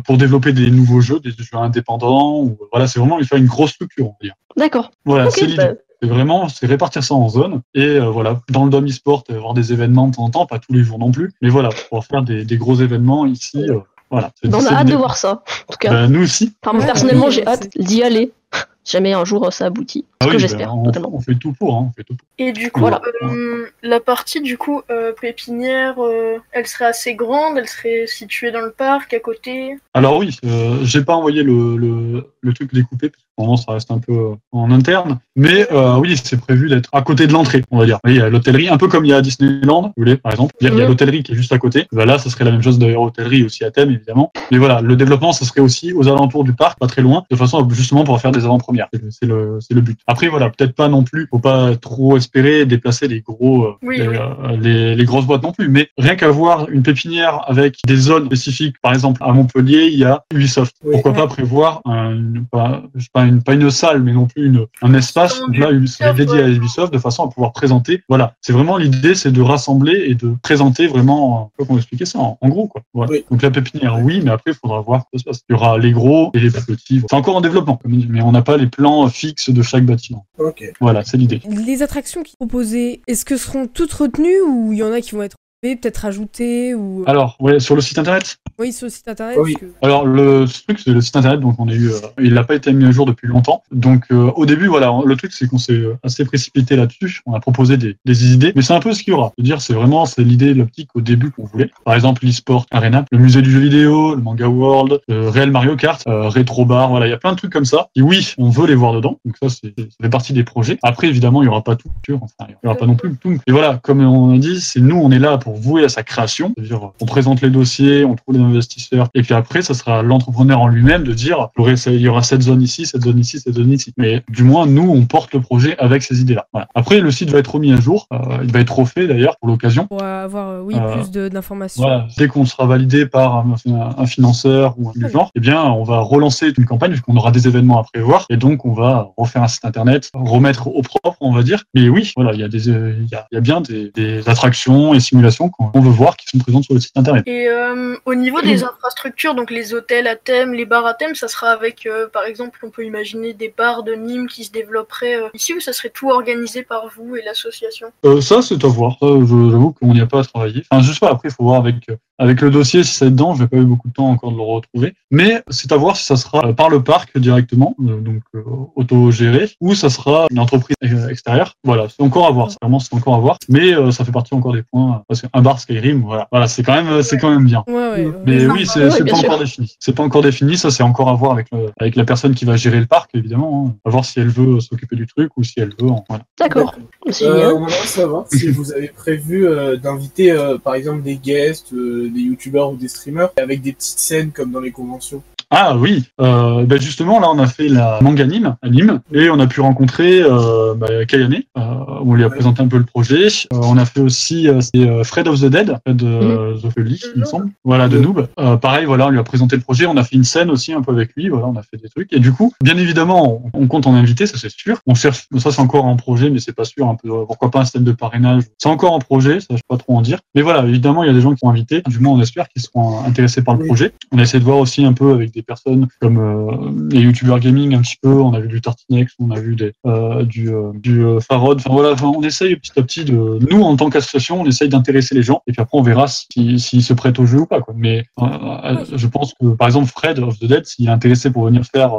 pour 0.06 0.18
développer 0.18 0.54
des 0.54 0.70
nouveaux 0.72 1.02
jeux, 1.02 1.20
des 1.20 1.32
jeux 1.32 1.46
indépendants. 1.54 2.42
Ou, 2.42 2.58
voilà, 2.72 2.88
c'est 2.88 3.00
vraiment 3.00 3.20
il 3.20 3.26
faut 3.26 3.38
une 3.38 3.46
grosse 3.46 3.72
structure, 3.72 4.06
on 4.08 4.10
va 4.12 4.18
dire. 4.24 4.34
D'accord. 4.58 4.92
Voilà, 5.06 5.30
c'est 5.30 5.46
l'idée. 5.46 5.58
bah, 5.58 5.74
C'est 6.02 6.08
vraiment, 6.10 6.50
c'est 6.50 6.66
répartir 6.68 7.04
ça 7.04 7.16
en 7.16 7.30
zones. 7.30 7.62
Et 7.74 7.82
euh, 7.86 8.10
voilà, 8.10 8.42
dans 8.50 8.66
le 8.66 8.70
Dome 8.70 8.86
e-sport, 8.88 9.24
euh, 9.30 9.36
avoir 9.38 9.54
des 9.54 9.72
événements 9.74 10.08
de 10.08 10.16
temps 10.16 10.24
en 10.24 10.30
temps, 10.30 10.46
pas 10.46 10.60
tous 10.60 10.74
les 10.74 10.84
jours 10.84 11.00
non 11.00 11.12
plus. 11.12 11.32
Mais 11.42 11.50
voilà, 11.50 11.70
pour 11.90 12.04
faire 12.06 12.24
des, 12.24 12.44
des 12.46 12.58
gros 12.58 12.76
événements 12.76 13.26
ici. 13.26 13.58
euh, 13.70 13.80
voilà. 14.12 14.32
On 14.44 14.66
a 14.66 14.74
hâte 14.74 14.88
de 14.88 14.96
voir 14.96 15.18
ça. 15.18 15.44
En 15.68 15.72
tout 15.74 15.78
cas, 15.80 15.90
Bah, 15.92 16.08
nous 16.08 16.22
aussi. 16.24 16.54
Enfin, 16.64 16.76
moi, 16.78 16.86
personnellement, 16.86 17.30
j'ai 17.30 17.46
hâte 17.48 17.70
d'y 17.78 18.04
aller. 18.04 18.32
Jamais 18.86 19.14
un 19.14 19.24
jour 19.26 19.48
euh, 19.48 19.50
ça 19.52 19.66
aboutit. 19.68 20.06
Ah 20.24 20.28
oui, 20.30 20.32
que 20.32 20.42
bah, 20.42 20.48
j'espère, 20.48 20.76
on, 20.76 20.84
totalement. 20.84 21.12
on 21.14 21.20
fait 21.22 21.36
tout 21.36 21.54
pour. 21.54 21.76
Hein, 21.76 21.88
on 21.90 21.94
fait 21.94 22.04
tout 22.04 22.16
pour. 22.16 22.28
Et 22.38 22.52
du 22.52 22.72
coup, 22.72 22.80
Voilà. 22.82 23.02
euh, 23.24 23.66
la 23.82 24.00
partie 24.00 24.42
du 24.42 24.58
coup 24.58 24.82
euh, 24.90 25.12
pépinière, 25.20 25.96
euh, 26.00 26.38
elle 26.52 26.68
serait 26.68 26.86
assez 26.86 27.16
grande, 27.16 27.58
elle 27.58 27.68
serait 27.68 28.06
située 28.08 28.52
dans 28.52 28.62
le 28.62 28.72
parc 28.72 29.14
à 29.14 29.20
côté. 29.20 29.78
Alors 29.94 30.18
oui, 30.18 30.36
euh, 30.46 30.78
j'ai 30.84 31.04
pas 31.04 31.16
envoyé 31.16 31.44
le, 31.44 31.78
le, 31.78 32.28
le 32.42 32.54
truc 32.54 32.74
découpé 32.74 33.10
parce 33.10 33.22
que 33.24 33.30
pour 33.36 33.58
ça 33.60 33.72
reste 33.74 33.92
un 33.92 34.00
peu 34.00 34.14
en 34.52 34.72
interne. 34.72 35.20
Mais 35.36 35.68
euh, 35.72 35.98
oui, 35.98 36.16
c'est 36.24 36.40
prévu 36.40 36.70
d'être 36.70 36.90
à 36.94 37.02
côté 37.02 37.26
de 37.28 37.34
l'entrée, 37.34 37.64
on 37.72 37.78
va 37.80 37.86
dire. 37.86 38.00
Il 38.06 38.16
y 38.16 38.22
a 38.22 38.30
l'hôtellerie, 38.30 38.70
un 38.70 38.78
peu 38.78 38.88
comme 38.88 39.06
il 39.06 39.10
y 39.10 39.14
a 39.14 39.18
à 39.18 39.22
Disneyland, 39.22 39.82
vous 39.84 39.94
voulez, 39.98 40.18
par 40.18 40.32
exemple. 40.32 40.54
Il 40.62 40.68
y 40.68 40.70
a, 40.70 40.74
Mhm. 40.74 40.88
l'hôtellerie 40.88 41.24
qui 41.24 41.32
est 41.32 41.36
juste 41.36 41.52
à 41.52 41.58
côté. 41.58 41.88
Bah, 41.92 42.06
là, 42.06 42.18
ça 42.20 42.30
serait 42.30 42.44
la 42.46 42.52
même 42.52 42.62
chose 42.62 42.78
d'ailleurs, 42.80 43.02
hôtellerie 43.02 43.44
aussi 43.44 43.64
à 43.64 43.72
thème, 43.72 43.90
évidemment. 43.92 44.32
Mais 44.52 44.58
voilà, 44.60 44.82
le 44.82 44.96
développement, 44.96 45.32
ça 45.34 45.46
serait 45.46 45.62
aussi 45.62 45.94
aux 45.94 46.08
alentours 46.08 46.44
du 46.44 46.54
parc, 46.54 46.78
pas 46.80 46.88
très 46.88 47.02
loin, 47.02 47.24
de 47.32 47.36
façon 47.36 47.68
justement 47.72 48.02
pouvoir 48.04 48.22
faire 48.22 48.32
des 48.32 48.46
avant-premières. 48.46 48.88
C'est 48.94 49.02
le- 49.02 49.10
C'est 49.12 49.26
le, 49.26 49.58
c'est 49.62 49.74
le 49.74 49.82
but. 49.82 50.00
Après, 50.14 50.28
voilà, 50.28 50.50
peut-être 50.50 50.76
pas 50.76 50.88
non 50.90 51.04
plus, 51.04 51.28
faut 51.30 51.40
pas 51.40 51.76
trop 51.76 52.18
espérer 52.18 52.66
déplacer 52.66 53.08
les 53.08 53.22
gros, 53.22 53.66
euh, 53.66 53.74
Oui, 53.82 53.98
les, 53.98 54.08
oui. 54.08 54.16
euh, 54.18 54.58
les, 54.58 54.96
les 54.96 55.06
grosses 55.06 55.26
boîtes 55.26 55.44
non 55.44 55.52
plus. 55.52 55.70
Mais 55.70 55.90
rien 55.98 56.16
qu'avoir 56.16 56.70
une 56.70 56.84
pépinière 56.84 57.42
avec 57.48 57.80
des 57.88 57.96
zones 57.96 58.28
spécifiques, 58.28 58.76
par 58.82 58.94
exemple 58.94 59.22
à 59.24 59.32
Montpellier, 59.34 59.90
il 59.92 59.98
y 60.00 60.06
a 60.06 60.24
Ubisoft. 60.34 60.76
Oui. 60.84 60.92
Pourquoi 60.94 61.14
pas 61.14 61.28
prévoir 61.28 61.82
un, 61.86 62.16
pas, 62.52 62.84
une, 63.26 63.42
pas 63.42 63.54
une 63.54 63.70
salle, 63.72 64.04
mais 64.04 64.14
non 64.14 64.28
plus 64.28 64.46
une, 64.48 64.66
un 64.82 64.94
espace 64.94 65.42
là, 65.54 65.72
Ubisoft, 65.72 66.16
dédié 66.16 66.42
à. 66.44 66.48
Ubisoft 66.48 66.94
de 66.94 67.00
façon 67.00 67.24
à 67.26 67.30
pouvoir 67.30 67.52
présenter. 67.54 68.04
Voilà, 68.08 68.36
c'est 68.42 68.54
vraiment 68.54 68.78
l'idée, 68.78 69.16
c'est 69.16 69.32
de 69.32 69.42
rassembler 69.42 70.04
et 70.08 70.16
de 70.16 70.36
présenter 70.44 70.86
vraiment, 70.88 71.46
un 71.46 71.50
peu 71.58 71.66
comment 71.66 71.80
expliquer 71.80 72.06
ça, 72.06 72.20
en, 72.20 72.38
en 72.40 72.50
gros 72.50 72.68
quoi. 72.68 72.82
Voilà. 72.94 73.12
Oui. 73.12 73.26
Donc 73.32 73.42
la 73.42 73.50
pépinière, 73.52 73.98
oui, 74.02 74.22
mais 74.24 74.32
après 74.32 74.52
il 74.52 74.58
faudra 74.62 74.80
voir 74.82 75.02
ce 75.02 75.06
qui 75.12 75.20
se 75.20 75.24
passe. 75.26 75.42
Il 75.50 75.54
y 75.54 75.56
aura 75.56 75.78
les 75.80 75.92
gros 75.92 76.30
et 76.36 76.40
les 76.40 76.52
petits. 76.52 77.02
C'est 77.10 77.16
encore 77.16 77.36
en 77.36 77.42
développement, 77.42 77.78
comme 77.78 77.94
dit, 77.94 78.08
mais 78.10 78.22
on 78.22 78.32
n'a 78.32 78.42
pas 78.44 78.58
les 78.58 78.68
plans 78.68 79.08
fixes 79.08 79.50
de 79.50 79.62
chaque 79.62 79.86
bâtiment. 79.86 80.03
Ok. 80.38 80.64
Voilà, 80.80 81.04
c'est 81.04 81.18
l'idée. 81.18 81.42
Les 81.48 81.82
attractions 81.84 82.24
qui 82.24 82.32
sont 82.32 82.48
proposées, 82.48 83.02
est-ce 83.08 83.26
que 83.26 83.38
seront 83.38 83.68
toutes 83.68 83.94
retenues 83.94 84.42
ou 84.42 84.74
il 84.74 84.80
y 84.80 84.84
en 84.84 84.92
a 84.92 85.02
qui 85.02 85.12
vont 85.12 85.24
être 85.24 85.38
peut-être 85.62 86.06
ajoutées 86.06 86.76
ou 86.76 87.04
Alors, 87.08 87.38
ouais, 87.40 87.60
sur 87.60 87.76
le 87.76 87.82
site 87.82 87.98
internet. 87.98 88.38
Oui 88.64 88.74
sur 88.74 88.86
le 88.86 88.90
site 88.90 89.08
internet 89.08 89.38
Oui. 89.40 89.54
parce 89.54 89.62
que- 89.66 89.86
Alors 89.86 90.06
le 90.06 90.48
ce 90.48 90.64
truc 90.64 90.80
c'est 90.80 90.92
le 90.92 91.02
site 91.02 91.16
internet 91.16 91.40
donc 91.40 91.56
on 91.60 91.68
a 91.68 91.74
eu 91.74 91.90
euh, 91.90 92.00
il 92.22 92.34
n'a 92.34 92.44
pas 92.44 92.56
été 92.56 92.72
mis 92.74 92.86
à 92.86 92.92
jour 92.92 93.06
depuis 93.06 93.28
longtemps. 93.28 93.62
Donc 93.72 94.06
euh, 94.12 94.32
au 94.36 94.46
début 94.46 94.68
voilà 94.68 94.92
le 95.06 95.16
truc 95.16 95.32
c'est 95.34 95.48
qu'on 95.48 95.58
s'est 95.58 95.74
euh, 95.74 95.98
assez 96.04 96.24
précipité 96.26 96.76
là-dessus. 96.76 97.22
On 97.26 97.34
a 97.34 97.40
proposé 97.40 97.78
des, 97.78 97.96
des 98.06 98.34
idées 98.34 98.54
mais 98.56 98.62
c'est 98.62 98.74
un 98.74 98.80
peu 98.80 98.94
ce 98.94 99.04
qu'il 99.04 99.14
y 99.14 99.16
aura. 99.16 99.32
C'est 99.38 99.44
dire 99.44 99.62
c'est 99.62 99.74
vraiment 99.74 100.06
c'est 100.06 100.24
l'idée 100.24 100.54
l'optique 100.54 100.90
au 100.96 101.02
début 101.02 101.32
qu'on 101.32 101.46
voulait. 101.46 101.70
Par 101.86 101.94
exemple 101.96 102.26
l'e-sport 102.26 102.66
arena 102.72 103.06
le 103.12 103.18
musée 103.18 103.42
du 103.42 103.52
jeu 103.52 103.60
vidéo 103.60 104.16
le 104.16 104.22
manga 104.22 104.48
world 104.48 105.00
euh, 105.12 105.30
Real 105.30 105.52
Mario 105.52 105.76
Kart 105.76 106.02
euh, 106.08 106.30
Retro 106.30 106.66
Bar 106.66 106.90
voilà 106.90 107.08
il 107.08 107.10
y 107.10 107.14
a 107.14 107.18
plein 107.18 107.32
de 107.34 107.38
trucs 107.38 107.52
comme 107.54 107.66
ça. 107.66 107.90
Et 107.96 108.02
oui 108.02 108.34
on 108.38 108.50
veut 108.50 108.68
les 108.68 108.76
voir 108.76 108.94
dedans. 108.94 109.20
Donc 109.26 109.36
ça 109.42 109.50
c'est 109.50 109.74
ça 109.78 109.86
fait 110.02 110.10
partie 110.10 110.34
des 110.34 110.44
projets. 110.44 110.78
Après 110.84 111.08
évidemment 111.08 111.42
il 111.44 111.46
y 111.46 111.50
aura 111.50 111.64
pas 111.64 111.76
tout 111.76 111.90
sûr 112.06 112.20
enfin 112.22 112.46
il 112.50 112.56
y 112.64 112.68
aura 112.68 112.76
pas 112.78 112.86
non 112.86 112.96
plus 112.96 113.14
tout. 113.18 113.38
Et 113.48 113.52
voilà 113.52 113.80
comme 113.84 114.02
on 114.02 114.34
a 114.34 114.38
dit 114.38 114.62
c'est 114.62 114.80
nous 114.80 114.96
on 114.98 115.12
est 115.12 115.20
là 115.20 115.38
pour 115.38 115.56
vouer 115.56 115.84
à 115.84 115.90
sa 115.90 116.04
création. 116.04 116.54
C'est-à-dire 116.58 116.92
on 117.02 117.06
présente 117.06 117.42
les 117.42 117.50
dossiers 117.50 118.06
on 118.06 118.16
trouve 118.16 118.36
les 118.36 118.40
investisseurs 118.54 119.08
et 119.14 119.22
puis 119.22 119.34
après 119.34 119.62
ça 119.62 119.74
sera 119.74 120.02
l'entrepreneur 120.04 120.62
en 120.62 120.68
lui-même 120.68 121.04
de 121.04 121.14
dire 121.14 121.50
il 121.58 121.62
y 121.62 121.64
aura- 121.64 121.74
il 121.88 122.02
y 122.02 122.08
aura 122.08 122.24
cette 122.24 122.42
zone 122.44 122.62
ici 122.62 122.86
cette 122.86 123.04
zone 123.04 123.20
ici 123.20 123.40
cette 123.40 123.56
zone 123.56 123.72
ici 123.72 123.94
mais 123.98 124.24
du 124.30 124.44
moins 124.44 124.66
nous 124.66 124.90
on 124.90 125.06
porte 125.06 125.34
le 125.34 125.42
projet 125.42 125.76
avec 125.80 126.04
ces 126.04 126.22
idées 126.22 126.36
là 126.36 126.46
voilà. 126.54 126.68
après 126.76 127.00
le 127.00 127.12
site 127.12 127.30
va 127.32 127.40
être 127.40 127.54
remis 127.56 127.74
à 127.74 127.78
jour 127.80 128.08
euh, 128.14 128.18
il 128.44 128.52
va 128.52 128.60
être 128.60 128.76
refait 128.78 129.08
d'ailleurs 129.08 129.36
pour 129.38 129.48
l'occasion 129.50 129.88
pour 129.88 130.04
avoir 130.04 130.50
euh, 130.50 130.62
oui 130.62 130.76
Euh, 130.76 130.96
plus 130.96 131.12
d'informations. 131.30 131.84
voilà. 131.84 132.08
Dès 132.18 132.28
qu'on 132.28 132.46
sera 132.46 132.66
validé 132.66 133.06
par 133.06 133.38
un, 133.38 133.56
un 133.98 134.06
financeur 134.06 134.76
ou 134.78 134.90
un 134.90 134.92
du 134.96 135.10
genre, 135.10 135.32
eh 135.36 135.40
bien, 135.40 135.64
on 135.64 135.84
va 135.84 136.00
relancer 136.00 136.52
une 136.58 136.66
campagne 136.66 136.92
puisqu'on 136.92 137.16
aura 137.16 137.32
des 137.32 137.48
événements 137.48 137.80
à 137.80 137.84
prévoir 137.84 138.26
et 138.30 138.38
donc 138.38 138.66
on 138.66 138.74
va 138.74 139.10
refaire 139.18 139.44
un 139.44 139.48
site 139.48 139.64
internet, 139.66 140.10
remettre 140.14 140.68
au 140.68 140.82
propre, 140.82 141.18
on 141.22 141.32
va 141.32 141.44
dire. 141.44 141.64
Mais 141.74 141.88
oui, 141.90 142.12
voilà, 142.16 142.34
il 142.34 142.40
y 142.40 142.44
a 142.44 142.48
des, 142.50 142.70
euh, 142.70 142.96
il 143.00 143.08
y 143.12 143.16
a, 143.16 143.26
il 143.32 143.36
y 143.36 143.38
a 143.38 143.42
bien 143.42 143.62
des, 143.62 143.92
des 143.96 144.28
attractions 144.28 144.94
et 144.94 145.00
simulations 145.00 145.50
qu'on 145.50 145.68
qu'on 145.68 145.82
veut 145.82 145.90
voir 145.92 146.18
qui 146.18 146.26
sont 146.28 146.38
présentes 146.40 146.66
sur 146.66 146.74
le 146.74 146.80
site 146.80 146.96
internet. 146.98 147.24
Et 147.28 147.48
euh, 147.48 147.96
au 148.06 148.16
niveau 148.16 148.33
des 148.42 148.64
infrastructures, 148.64 149.36
donc 149.36 149.52
les 149.52 149.74
hôtels 149.74 150.08
à 150.08 150.16
thème, 150.16 150.54
les 150.54 150.66
bars 150.66 150.86
à 150.86 150.94
thème, 150.94 151.16
ça 151.16 151.28
sera 151.28 151.50
avec, 151.50 151.86
euh, 151.86 152.08
par 152.08 152.26
exemple, 152.26 152.60
on 152.64 152.70
peut 152.70 152.86
imaginer 152.86 153.34
des 153.34 153.54
bars 153.56 153.84
de 153.84 153.94
Nîmes 153.94 154.28
qui 154.28 154.44
se 154.44 154.52
développeraient 154.52 155.22
euh, 155.22 155.30
ici 155.34 155.54
ou 155.54 155.60
ça 155.60 155.74
serait 155.74 155.90
tout 155.90 156.10
organisé 156.10 156.64
par 156.64 156.88
vous 156.88 157.16
et 157.16 157.22
l'association? 157.22 157.92
Euh, 158.06 158.22
ça, 158.22 158.42
c'est 158.42 158.64
à 158.64 158.68
voir. 158.68 158.98
J'avoue 159.02 159.74
qu'on 159.74 159.94
n'y 159.94 160.02
a 160.02 160.06
pas 160.06 160.22
à 160.22 160.24
travailler. 160.24 160.64
Enfin, 160.70 160.82
je 160.82 160.94
sais 160.94 161.00
pas. 161.00 161.12
Après, 161.12 161.30
il 161.30 161.34
faut 161.34 161.44
voir 161.44 161.60
avec 161.60 161.88
avec 162.24 162.42
le 162.42 162.50
dossier 162.50 162.84
si 162.84 162.94
c'est 162.96 163.10
dedans. 163.12 163.36
Je 163.36 163.44
n'ai 163.44 163.48
pas 163.50 163.58
eu 163.58 163.66
beaucoup 163.66 163.88
de 163.90 163.94
temps 163.94 164.10
encore 164.10 164.32
de 164.32 164.38
le 164.38 164.44
retrouver. 164.44 164.94
Mais 165.12 165.44
c'est 165.50 165.72
à 165.72 165.78
voir 165.78 165.96
si 165.98 166.06
ça 166.06 166.16
sera 166.16 166.54
par 166.54 166.70
le 166.70 166.82
parc 166.84 167.18
directement, 167.18 167.76
euh, 167.82 168.00
donc 168.00 168.22
euh, 168.36 168.42
autogéré, 168.76 169.50
ou 169.62 169.76
ça 169.76 169.90
sera 169.90 170.28
une 170.32 170.40
entreprise 170.40 170.76
extérieure. 171.10 171.56
Voilà, 171.64 171.88
c'est 171.90 172.02
encore 172.04 172.28
à 172.28 172.32
voir. 172.32 172.50
C'est 172.52 172.58
Vraiment, 172.62 172.80
c'est 172.80 172.94
encore 172.96 173.16
à 173.16 173.20
voir. 173.20 173.38
Mais 173.50 173.74
euh, 173.74 173.92
ça 173.92 174.06
fait 174.06 174.12
partie 174.12 174.34
encore 174.34 174.54
des 174.54 174.64
points. 174.64 175.04
Parce 175.08 175.22
qu'un 175.22 175.42
bar 175.42 175.60
Skyrim, 175.60 176.02
voilà, 176.02 176.28
voilà, 176.32 176.48
c'est 176.48 176.64
quand 176.64 176.74
même, 176.82 177.04
c'est 177.04 177.18
quand 177.18 177.30
même 177.30 177.46
bien. 177.46 177.64
Ouais, 177.68 177.74
ouais, 177.74 178.06
ouais. 178.06 178.12
Mais 178.26 178.46
oui, 178.48 178.66
c'est 178.66 178.88
pas 179.06 179.16
sûr. 179.16 179.26
encore 179.26 179.40
défini. 179.40 179.76
C'est 179.80 179.94
pas 179.96 180.04
encore 180.04 180.22
défini. 180.22 180.58
Ça, 180.58 180.72
c'est 180.72 180.84
encore 180.84 181.10
à 181.10 181.14
voir 181.16 181.32
avec 181.34 181.48
le- 181.52 181.72
avec 181.80 181.96
la 181.96 182.06
personne 182.06 182.34
qui 182.36 182.46
va 182.46 182.56
gérer 182.56 182.80
le 182.80 182.86
parc, 182.86 183.10
évidemment. 183.14 183.68
hein. 183.68 183.76
À 183.86 183.90
voir 183.90 184.06
si 184.06 184.20
elle 184.20 184.30
veut 184.30 184.60
s'occuper 184.60 184.96
du 184.96 185.08
truc 185.08 185.32
ou 185.38 185.44
si 185.44 185.54
elle 185.58 185.74
veut. 185.80 185.90
en- 185.90 186.04
voilà. 186.08 186.24
D'accord. 186.40 186.76
Euh, 187.22 187.54
on 187.56 187.68
savoir 187.68 188.26
si 188.32 188.48
vous 188.52 188.72
avez 188.72 188.88
prévu 188.88 189.46
euh, 189.48 189.76
d'inviter 189.78 190.32
euh, 190.32 190.58
par 190.58 190.76
exemple 190.76 191.02
des 191.04 191.16
guests, 191.16 191.74
euh, 191.74 192.10
des 192.14 192.22
youtubeurs 192.22 192.72
ou 192.72 192.78
des 192.78 192.88
streamers 192.88 193.32
avec 193.38 193.62
des 193.62 193.74
petites 193.74 194.00
scènes 194.00 194.32
comme 194.32 194.52
dans 194.52 194.62
les 194.62 194.72
conventions. 194.72 195.22
Ah 195.56 195.78
oui, 195.78 196.06
euh, 196.20 196.66
bah 196.66 196.78
justement 196.78 197.20
là 197.20 197.30
on 197.30 197.38
a 197.38 197.46
fait 197.46 197.68
la 197.68 198.00
manga 198.02 198.26
Nîmes 198.26 198.56
à 198.64 198.70
Nîmes 198.70 199.02
et 199.14 199.30
on 199.30 199.38
a 199.38 199.46
pu 199.46 199.62
rencontrer 199.62 200.24
euh, 200.24 200.74
bah, 200.74 201.06
Kayane, 201.08 201.44
euh, 201.56 201.62
où 202.02 202.14
on 202.14 202.16
lui 202.16 202.24
a 202.24 202.30
présenté 202.32 202.64
un 202.64 202.68
peu 202.68 202.80
le 202.80 202.86
projet. 202.86 203.28
Euh, 203.28 203.58
on 203.62 203.78
a 203.78 203.86
fait 203.86 204.00
aussi 204.00 204.50
c'est, 204.62 205.04
Fred 205.04 205.28
of 205.28 205.40
the 205.40 205.46
Dead, 205.46 205.78
Fred 205.86 206.02
euh, 206.02 206.58
the 206.58 206.74
Folly, 206.74 207.00
il 207.14 207.22
me 207.22 207.26
semble. 207.26 207.52
Voilà 207.64 207.88
de 207.88 208.00
Noob. 208.00 208.30
Euh, 208.40 208.58
pareil 208.58 208.86
voilà 208.86 209.06
on 209.06 209.10
lui 209.12 209.20
a 209.20 209.24
présenté 209.24 209.56
le 209.56 209.62
projet, 209.62 209.86
on 209.86 209.96
a 209.96 210.04
fait 210.04 210.16
une 210.16 210.24
scène 210.24 210.50
aussi 210.50 210.74
un 210.74 210.82
peu 210.82 210.92
avec 210.92 211.12
lui, 211.16 211.30
voilà 211.30 211.46
on 211.46 211.56
a 211.56 211.62
fait 211.62 211.78
des 211.78 211.88
trucs. 211.88 212.12
Et 212.14 212.20
du 212.20 212.32
coup 212.32 212.52
bien 212.64 212.76
évidemment 212.76 213.44
on, 213.54 213.68
compte 213.68 213.86
en 213.86 213.94
inviter, 213.94 214.26
ça 214.26 214.40
c'est 214.40 214.50
sûr. 214.50 214.80
On 214.88 214.96
cherche, 214.96 215.28
ça 215.38 215.52
c'est 215.52 215.62
encore 215.62 215.86
en 215.86 215.98
projet 215.98 216.32
mais 216.32 216.40
c'est 216.40 216.56
pas 216.56 216.66
sûr 216.66 216.88
un 216.88 216.96
peu. 216.96 217.10
Pourquoi 217.28 217.52
pas 217.52 217.60
un 217.60 217.66
système 217.66 217.84
de 217.84 217.92
parrainage 217.92 218.42
C'est 218.58 218.70
encore 218.70 218.94
en 218.94 219.00
projet, 219.00 219.40
ça 219.40 219.50
je 219.52 219.58
peux 219.58 219.76
pas 219.76 219.78
trop 219.78 219.96
en 219.96 220.02
dire. 220.02 220.18
Mais 220.34 220.42
voilà 220.42 220.66
évidemment 220.66 221.04
il 221.04 221.08
y 221.08 221.12
a 221.12 221.14
des 221.14 221.22
gens 221.22 221.32
qui 221.32 221.38
sont 221.38 221.50
invités, 221.52 221.84
du 221.86 222.00
moins 222.00 222.14
on 222.14 222.22
espère 222.22 222.50
qu'ils 222.50 222.64
seront 222.64 223.06
intéressés 223.06 223.44
par 223.44 223.56
le 223.56 223.68
projet. 223.68 223.92
On 224.12 224.18
a 224.18 224.24
essayé 224.24 224.40
de 224.40 224.46
voir 224.46 224.58
aussi 224.58 224.84
un 224.84 224.94
peu 224.94 225.14
avec 225.14 225.32
des 225.32 225.43
personnes 225.44 225.88
comme 226.00 226.18
euh, 226.18 226.88
les 226.92 227.02
youtubeurs 227.02 227.40
gaming 227.40 227.76
un 227.76 227.82
petit 227.82 227.98
peu. 228.02 228.10
On 228.10 228.34
a 228.34 228.40
vu 228.40 228.48
du 228.48 228.62
Tartinex, 228.62 229.14
on 229.20 229.32
a 229.32 229.40
vu 229.40 229.56
des, 229.56 229.74
euh, 229.86 230.24
du, 230.24 230.50
euh, 230.50 230.72
du 230.74 231.04
Farod. 231.22 231.60
Enfin 231.60 231.72
voilà, 231.72 231.92
enfin, 231.92 232.08
on 232.08 232.24
essaye 232.24 232.56
petit 232.56 232.72
à 232.78 232.84
petit 232.84 233.06
de. 233.06 233.40
Nous, 233.50 233.62
en 233.62 233.76
tant 233.76 233.90
qu'association, 233.90 234.42
on 234.42 234.46
essaye 234.46 234.70
d'intéresser 234.70 235.16
les 235.16 235.24
gens 235.24 235.42
et 235.48 235.52
puis 235.52 235.62
après 235.62 235.78
on 235.78 235.82
verra 235.82 236.08
s'ils 236.08 236.60
si, 236.60 236.82
se 236.82 236.94
prêtent 236.94 237.20
au 237.20 237.26
jeu 237.26 237.40
ou 237.40 237.46
pas. 237.46 237.62
Quoi. 237.62 237.74
Mais 237.78 238.06
je 238.18 239.08
pense 239.08 239.34
que 239.40 239.54
par 239.56 239.68
exemple 239.68 239.88
Fred 239.88 240.20
of 240.20 240.40
the 240.40 240.46
Dead, 240.46 240.66
s'il 240.66 240.88
est 240.88 240.92
intéressé 240.92 241.32
pour 241.32 241.46
venir 241.46 241.64
faire 241.66 241.94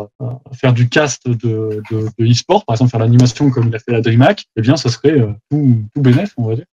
faire 0.52 0.72
du 0.72 0.88
cast 0.88 1.28
de, 1.28 1.82
de, 1.90 2.08
de 2.18 2.30
e-sport, 2.30 2.64
par 2.64 2.74
exemple 2.74 2.90
faire 2.90 3.00
l'animation 3.00 3.50
comme 3.50 3.68
il 3.68 3.74
a 3.74 3.78
fait 3.78 3.92
la 3.92 4.00
DreamHack, 4.00 4.44
eh 4.56 4.62
bien 4.62 4.76
ça 4.76 4.88
serait 4.88 5.20
tout, 5.50 5.82
tout 5.94 6.00
bénéf, 6.00 6.32
on 6.36 6.48
va 6.48 6.56
dire. 6.56 6.66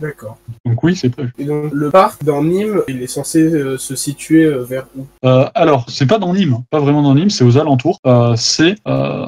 D'accord. 0.00 0.36
Donc 0.66 0.82
oui, 0.82 0.96
c'est 0.96 1.08
prévu. 1.10 1.32
Et 1.38 1.44
donc, 1.44 1.72
le 1.72 1.90
parc 1.90 2.24
dans 2.24 2.42
Nîmes, 2.42 2.82
il 2.88 3.00
est 3.02 3.06
censé 3.06 3.40
euh, 3.42 3.78
se 3.78 3.94
situer 3.94 4.44
euh, 4.44 4.64
vers 4.64 4.86
où? 4.96 5.06
Euh, 5.24 5.46
alors, 5.54 5.86
c'est 5.88 6.06
pas 6.06 6.18
dans 6.18 6.34
Nîmes, 6.34 6.54
hein, 6.54 6.64
pas 6.70 6.80
vraiment 6.80 7.02
dans 7.02 7.14
Nîmes, 7.14 7.30
c'est 7.30 7.44
aux 7.44 7.56
alentours. 7.56 7.98
Euh, 8.06 8.34
c'est 8.36 8.74
euh, 8.88 9.26